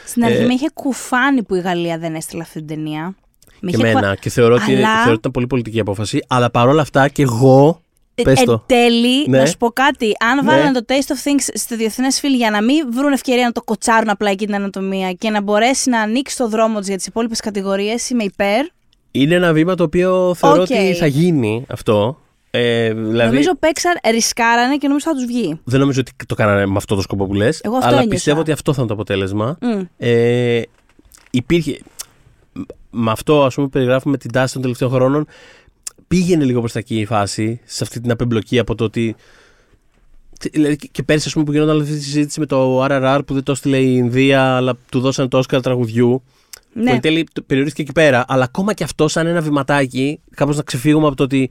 [0.05, 3.15] Στην αρχή Ε, με είχε κουφάνει που η Γαλλία δεν έστειλε αυτή την ταινία.
[3.61, 4.15] Με Και είχε εμένα.
[4.15, 6.25] Και θεωρώ ότι, Αλλά- θεωρώ ότι ήταν πολύ πολιτική απόφαση.
[6.27, 7.81] Αλλά παρόλα αυτά και εγώ.
[8.15, 8.51] Ε, Πες το.
[8.51, 9.37] Εν τέλει, Ναι.
[9.39, 10.11] να σου πω κάτι.
[10.19, 10.51] Αν Ναι.
[10.51, 13.61] βάλανε το Taste of Things στο διεθνές φίλ για να μην βρουν ευκαιρία να το
[13.61, 17.05] κοτσάρουν απλά εκεί την ανατομία και να μπορέσει να ανοίξει το δρόμο τη για τις
[17.05, 18.65] υπόλοιπες κατηγορίες, είμαι υπέρ.
[19.11, 20.69] Είναι ένα βήμα το οποίο θεωρώ Οκ.
[20.69, 22.19] ότι θα γίνει αυτό.
[22.51, 25.59] Ε, δηλαδή, Νομίζω παίξαν, ρισκάρανε και νομίζω θα τους βγει.
[25.63, 27.59] Δεν νομίζω ότι το κάνανε με αυτό το σκοπό που λες.
[27.63, 28.13] Εγώ αυτό Αλλά ένιωσα.
[28.15, 29.57] πιστεύω ότι αυτό θα είναι το αποτέλεσμα.
[29.61, 29.81] Μμ.
[29.97, 30.61] Ε,
[31.31, 31.79] υπήρχε.
[32.91, 35.25] Με αυτό, ας πούμε, που περιγράφουμε την τάση των τελευταίων χρόνων,
[36.07, 39.15] πήγαινε λίγο προς τα εκεί η φάση, σε αυτή την απεμπλοκή από το ότι.
[40.51, 43.33] Δηλαδή και- και πέρσι, ας πούμε, που γινόταν αυτή η συζήτηση με το RRR που
[43.33, 46.23] δεν το έστειλε η Ινδία, αλλά του δώσανε το Όσκαρ τραγουδιού.
[46.73, 46.91] Που Ναι.
[46.91, 48.25] εν τέλει το περιορίστηκε εκεί πέρα.
[48.27, 51.49] Αλλά ακόμα και αυτό, σαν ένα βηματάκι, κάπως να ξεφύγουμε από το ότι.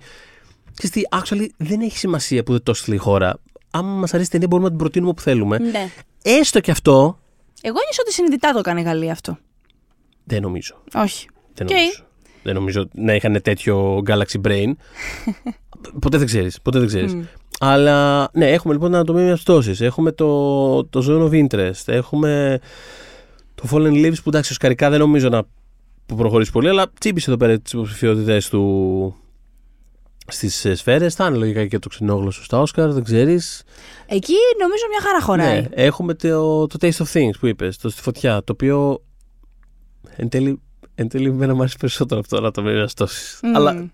[0.79, 3.39] Ξέρεις τι, actually δεν έχει σημασία που δεν το έστειλε η χώρα.
[3.71, 5.59] Άμα μας αρέσει η ταινία, μπορούμε να την προτείνουμε όπου θέλουμε.
[5.59, 5.91] ναι.
[6.23, 7.19] Έστω και αυτό,
[7.61, 9.39] Εγώ νιώθω ότι συνειδητά το έκανε η Γαλλία αυτό.
[10.25, 10.75] δεν νομίζω.
[10.95, 11.27] Όχι.
[11.55, 11.73] Δεν Οκ.
[11.73, 12.03] νομίζω.
[12.43, 14.73] Δεν νομίζω να είχαν τέτοιο Galaxy Brain.
[16.01, 16.61] ποτέ δεν ξέρεις.
[16.63, 17.15] Ποτέ δεν ξέρεις.
[17.15, 17.23] Μμ.
[17.61, 19.81] Αλλά ναι, έχουμε λοιπόν την ανατομία μιας πτώσης.
[19.81, 21.83] Έχουμε το, το Zone of Interest.
[21.87, 22.61] Έχουμε
[23.55, 25.43] το Fallen Leaves που εντάξει, οσκαρικά δεν νομίζω να
[26.07, 29.15] που προχωρήσει πολύ, αλλά τσίπησε εδώ πέρα τις υποψηφιότητες του
[30.29, 31.15] στις σφαίρες.
[31.15, 33.63] Θα είναι λογικά και το ξενόγλωσσο στα Όσκαρ, δεν ξέρεις.
[34.07, 35.61] Εκεί νομίζω μια χαρά χωράει.
[35.61, 39.03] Ναι, έχουμε το, το Taste of Things που είπες, το στη φωτιά, το οποίο
[40.17, 40.61] εν τέλει,
[40.95, 43.47] εν τέλει εμένα μου άρεσε περισσότερο από το ανατομία μια πτώση.
[43.47, 43.57] Μμ.
[43.57, 43.91] Αλλά.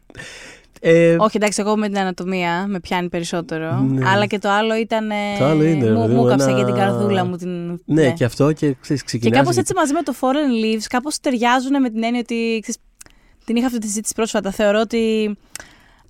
[0.80, 3.80] Ε, Όχι, εντάξει, εγώ με την ανατομία με πιάνει περισσότερο.
[3.80, 4.08] Ναι.
[4.08, 5.10] Αλλά και το άλλο ήταν.
[5.10, 7.36] ε, Το άλλο είναι, Μου, παιδί μου μου, έκαψε ένα- και την καρδούλα μου.
[7.36, 7.80] Την...
[7.84, 10.84] ναι, και αυτό και ξέρεις, Και ξεκινάς κάπως και- έτσι μαζί με το Foreign Leaves,
[10.88, 12.58] κάπως ταιριάζουν με την έννοια ότι.
[12.62, 12.80] Ξέρεις,
[13.44, 14.50] την είχα αυτή τη συζήτηση πρόσφατα.
[14.50, 15.36] Θεωρώ ότι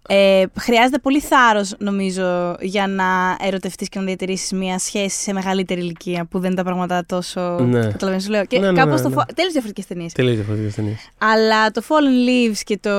[0.09, 5.81] ε, χρειάζεται πολύ θάρρος, νομίζω, για να ερωτευτείς και να διατηρήσεις μια σχέση σε μεγαλύτερη
[5.81, 7.59] ηλικία που δεν είναι τα πράγματα τόσο.
[7.61, 7.81] Ναι.
[7.81, 8.45] Καταλαβαίνεις, σου λέω.
[8.45, 9.15] Και Ναι, ναι, κάπως ναι, το.
[9.15, 9.25] ναι.
[9.35, 10.13] Τέλειως διαφορετικές ταινίες.
[10.13, 11.09] Τελείω διαφορετικές ταινίες.
[11.19, 12.91] Αλλά το Fallen Leaves και το.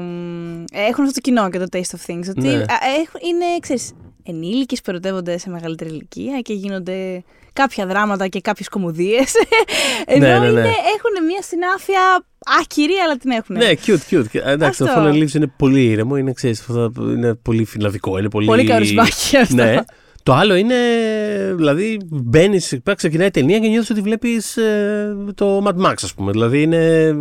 [0.00, 2.28] μ, Έχουν αυτό το κοινό και το Taste of Things.
[2.28, 2.54] Ότι Ναι.
[2.54, 3.92] α, έχουν- είναι, ξέρεις,
[4.22, 7.22] ενήλικες που ερωτεύονται σε μεγαλύτερη ηλικία και γίνονται
[7.54, 9.32] κάποια δράματα και κάποιες κομμωδίες.
[10.06, 10.48] Ενώ Ναι, ναι, ναι.
[10.50, 12.26] είναι, έχουν μια συνάφεια
[12.60, 13.56] άκυρη, αλλά την έχουν.
[13.56, 14.28] Ναι, cute, cute.
[14.30, 15.02] Και, Εντάξει, το Αυτό.
[15.02, 18.18] Fallen Leaves είναι πολύ ήρεμο, είναι, ξέρεις, αυτό είναι πολύ φιλαδικό.
[18.18, 19.54] Είναι πολύ, Πολύ καρουσμπάκι αυτό.
[19.54, 19.76] Ναι.
[20.24, 20.74] Το άλλο είναι,
[21.56, 24.58] δηλαδή, μπαίνεις, ξεκινάει η ταινία και νιώθεις ότι βλέπεις
[25.34, 26.30] το Mad Max, ας πούμε.
[26.30, 27.14] Δηλαδή είναι ε,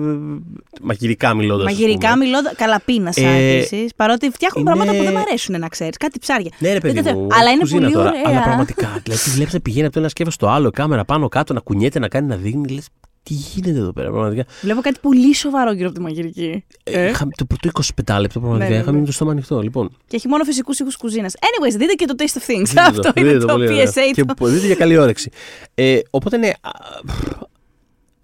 [0.81, 1.65] μαγειρικά μιλώντας.
[1.65, 2.53] Μαγειρικά μιλώντας.
[2.55, 3.91] Καλά, πίνασα Ε, επίσης.
[3.95, 5.97] Παρότι φτιάχνουν είναι- πράγματα που δεν μου αρέσουν να ξέρεις.
[5.97, 6.51] Κάτι ψάρια.
[6.59, 7.41] Ναι, ρε παιδί Δεν τα μου, θέλω.
[7.41, 8.09] Αλλά είναι κουζίνα πολύ τώρα.
[8.09, 8.21] ωραία.
[8.25, 8.99] Αλλά πραγματικά.
[9.03, 11.59] δηλαδή, τη βλέπεις να πηγαίνει από το ένα σκεύος στο άλλο, κάμερα πάνω κάτω, να
[11.59, 12.67] κουνιέται, να κάνει, να δείχνει.
[12.67, 12.87] Λες,
[13.23, 14.45] τι γίνεται εδώ πέρα, πραγματικά.
[14.61, 16.65] Βλέπω κάτι πολύ σοβαρό γύρω από τη μαγειρική.
[16.83, 17.69] Ε, είχαμε το πρώτο
[18.13, 18.69] 25 λεπτό, πραγματικά.
[18.69, 19.05] Ναι, ναι, Είχαμε ναι.
[19.05, 19.61] το στόμα ανοιχτό.
[19.61, 21.33] Λοιπόν, Και έχει μόνο φυσικούς ήχους κουζίνας.
[21.39, 22.65] Anyways, δείτε και το Taste of Things.
[22.67, 23.85] δείτε Αυτό το, είναι δείτε το, το πολύ ωραία.
[23.85, 24.33] PSA Και του.
[24.33, 25.29] που- δείτε για καλή όρεξη.
[25.75, 26.47] Ε, οπότε ναι.
[26.61, 26.69] α,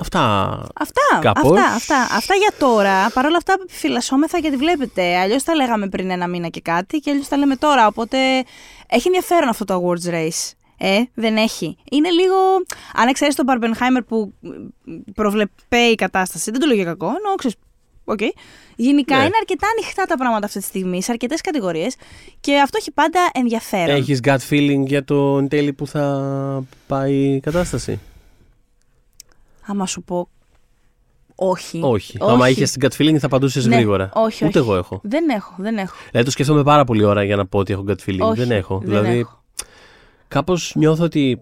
[0.02, 0.20] Αυτά.
[0.76, 1.52] Αυτά, Κάπως.
[1.58, 3.10] αυτά, αυτά, αυτά για τώρα.
[3.14, 5.18] Παρ' όλα αυτά φυλασσόμεθα γιατί βλέπετε.
[5.18, 7.88] Αλλιώς τα λέγαμε πριν ένα μήνα και κάτι και αλλιώς τα λέμε τώρα.
[7.88, 8.18] Οπότε
[8.88, 10.52] έχει ενδιαφέρον αυτό το Awards Race.
[10.82, 11.78] Ε, δεν έχει.
[11.92, 12.36] Είναι λίγο.
[12.94, 14.34] Αν εξαιρέσεις το Barbenheimer που
[15.16, 17.56] προβλεπέ η κατάσταση, δεν το λέω για κακό, ενώ ξέρεις,
[18.06, 18.20] οκ.
[18.76, 19.24] Γενικά Ναι.
[19.24, 21.96] είναι αρκετά ανοιχτά τα πράγματα αυτή τη στιγμή, σε αρκετές κατηγορίες
[22.40, 23.96] και αυτό έχει πάντα ενδιαφέρον.
[23.96, 28.00] Έχεις gut feeling για το εν τέλει που θα πάει η κατάσταση;
[29.66, 30.30] Άμα σου πω.
[31.36, 31.80] Όχι.
[31.84, 32.18] Όχι.
[32.22, 34.10] Άμα είχες την gut feeling θα απαντούσες Ναι, γρήγορα.
[34.14, 34.68] όχι, Ούτε όχι.
[34.70, 35.00] εγώ έχω.
[35.04, 35.96] Δεν έχω, δεν έχω.
[36.10, 38.20] Δηλαδή το σκέφτομαι πάρα πολύ ώρα για να πω ότι έχω gut feeling.
[38.20, 38.78] Όχι, δεν έχω.
[38.78, 39.39] δεν δηλαδή έχω.
[40.30, 41.40] Κάπως νιώθω ότι.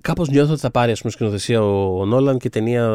[0.00, 2.88] Κάπως νιώθω ότι θα πάρει ας πούμε, σκηνοθεσία ο, ο Νόλαν και ταινία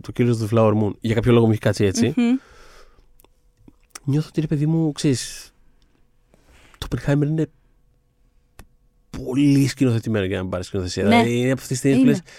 [0.00, 0.90] το Killers of the Flower Moon.
[1.00, 2.14] Για κάποιο λόγο μου έχει κάτσει έτσι.
[2.16, 2.36] Μμμ.
[4.04, 5.52] Νιώθω ότι ρε παιδί μου, ξέρεις.
[6.78, 7.50] Το Oppenheimer είναι
[9.10, 11.02] πολύ σκηνοθετημένο για να πάρει σκηνοθεσία.
[11.02, 11.08] Ναι.
[11.08, 12.16] Δηλαδή είναι από αυτές τις ταινίες που Είναι.
[12.16, 12.32] λες.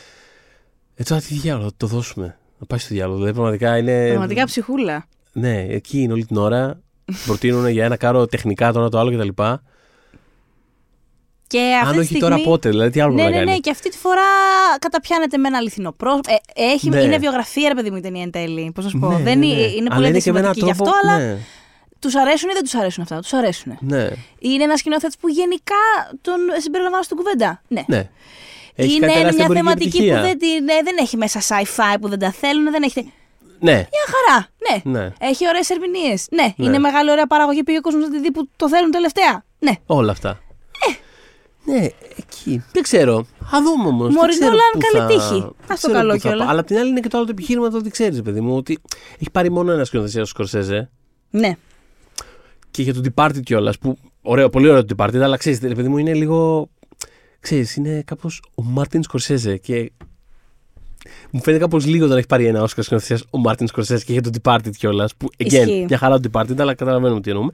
[0.96, 2.38] Ε, τώρα τι διάλογο, θα το δώσουμε.
[2.60, 3.18] Να πάει στο διάλογο.
[3.18, 4.08] Δηλαδή πραγματικά είναι.
[4.08, 5.08] Πραγματικά ψυχούλα.
[5.34, 6.82] Ναι, εκεί είναι όλη την ώρα.
[7.26, 9.44] Προτείνουν για ένα κάρο τεχνικά το ένα το άλλο κτλ.
[11.54, 12.22] Και αυτή Αν τη όχι στιγμή...
[12.22, 14.22] τώρα πότε, δηλαδή τι άλλο Ναι, να ναι, κάνει; ναι, και αυτή τη φορά
[14.80, 16.32] καταπιάνεται με ένα αληθινό πρόσωπο.
[16.32, 17.00] Ε, έχει, Ναι.
[17.02, 18.72] Είναι βιογραφία, ρε παιδί μου, η ταινία εν τέλει.
[18.76, 19.08] Πώς να σου πω.
[19.08, 19.62] Ναι, δεν ναι, είναι, ναι.
[19.62, 20.98] είναι Αλλά πολύ είναι και με έναν αντισημαντική γι' τρόπο.
[20.98, 21.38] αυτό, αλλά ναι,
[22.00, 23.20] τους αρέσουν ή δεν τους αρέσουν αυτά.
[23.20, 23.78] Τους αρέσουν.
[23.80, 24.08] ναι,
[24.40, 25.76] Είναι ένας σκηνοθέτης που γενικά
[26.22, 27.62] τον συμπεριλαμβάνω στην κουβέντα.
[27.68, 27.84] Ναι.
[27.88, 28.10] ναι.
[28.76, 30.16] Έχει είναι κάνει τεράστια μια εμπορική θεματική επιτυχία.
[30.22, 33.14] που δεν, την- ναι, δεν έχει μέσα sci-fi που δεν τα θέλουν, δεν έχει.
[33.60, 34.48] Ναι, Μια χαρά.
[34.70, 35.00] Ναι.
[35.00, 35.12] ναι.
[35.20, 36.28] Έχει ωραίες ερμηνείες.
[36.32, 36.54] Ναι.
[36.56, 36.66] Ναι.
[36.66, 39.44] Είναι μεγάλη ωραία παραγωγή πήγε ο κόσμος να τη δει που το θέλουν τελευταία.
[39.60, 39.72] Ναι.
[39.86, 40.40] Όλα αυτά.
[41.66, 41.88] Ναι,
[42.18, 42.64] εκεί.
[42.72, 43.26] Δεν ξέρω.
[43.46, 44.14] Θα δούμε όμως.
[44.14, 44.58] Μωρή Νόλαν,
[44.92, 45.50] καλή τύχη.
[45.68, 46.48] Ας το καλό κιόλας.
[46.50, 48.56] Αλλά απ' την άλλη είναι και το άλλο το επιχείρημα το ότι ξέρεις, παιδί μου,
[48.56, 48.80] ότι
[49.20, 50.90] έχει πάρει μόνο ένας σκηνοθεσίας ο Σκορσέζε
[51.30, 51.58] Ναι.
[52.72, 53.78] και για το Departed κιόλας.
[53.78, 56.70] Που ωραίο, πολύ ωραίο το Departed, αλλά ξέρεις, παιδί μου, είναι λίγο.
[57.40, 59.92] Ξέρεις, είναι κάπως ο Μάρτιν Σκορσέζε και.
[61.32, 64.22] Μου φαίνεται κάπως λίγο όταν έχει πάρει ένα Όσκαρ σκηνοθεσίας ο Μάρτιν Σκορσέζε και για
[64.22, 65.16] το Departed κιόλας.
[65.16, 65.86] Που again, Ισχύει.
[65.88, 67.52] μια χαρά το Departed, αλλά καταλαβαίνουμε τι εννοούμε.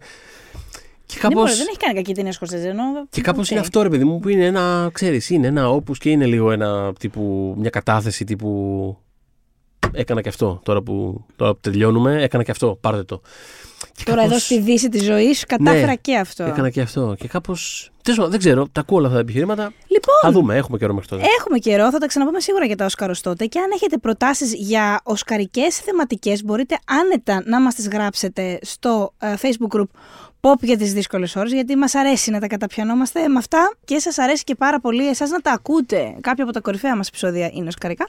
[1.09, 1.35] Και Ναι, κάπως...
[1.35, 2.67] μωρέ, δεν έχει κάνει κακή ταινία Σκορσέζε.
[2.67, 2.83] Ενώ...
[3.09, 3.51] Και κάπως οκ.
[3.51, 6.51] είναι αυτό ρε παιδί μου που είναι ένα, ξέρεις, είναι ένα opus και είναι λίγο
[6.51, 8.97] ένα τύπου, μια κατάθεση τύπου
[9.93, 13.21] έκανα και αυτό τώρα που, τώρα που τελειώνουμε, έκανα και αυτό, πάρτε το.
[13.93, 16.43] Και Τώρα κάπως εδώ στη δύση της ζωής σου κατάφερα Ναι, και αυτό.
[16.43, 19.73] Έκανα και αυτό και κάπως, τέλος πάντων, δεν ξέρω, τα ακούω όλα αυτά τα επιχειρήματα,
[19.87, 21.23] Λοιπόν, θα δούμε, έχουμε καιρό μέχρι τότε.
[21.39, 25.01] Έχουμε καιρό, θα τα ξαναπούμε σίγουρα για τα Όσκαρος τότε και αν έχετε προτάσεις για
[25.03, 29.87] οσκαρικές θεματικές μπορείτε άνετα να μας τις γράψετε στο ε, facebook group
[30.41, 34.17] Pop για τις δύσκολες ώρες γιατί μας αρέσει να τα καταπιανόμαστε με αυτά και σας
[34.17, 36.15] αρέσει και πάρα πολύ εσάς να τα ακούτε.
[36.21, 38.07] Κάποια από τα κορυφαία μας επεισόδια είναι οσκαρικά.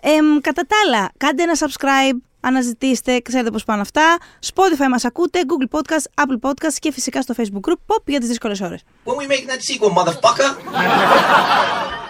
[0.00, 4.16] Εμ, κατά τα άλλα, κάντε ένα subscribe, αναζητήστε, ξέρετε πώς πάνε αυτά.
[4.54, 8.28] Spotify μας ακούτε, Google Podcast, Apple Podcast και φυσικά στο facebook group Pop για τις
[8.28, 8.82] δύσκολες ώρες.
[9.04, 10.50] When we making that sequel, motherfucker?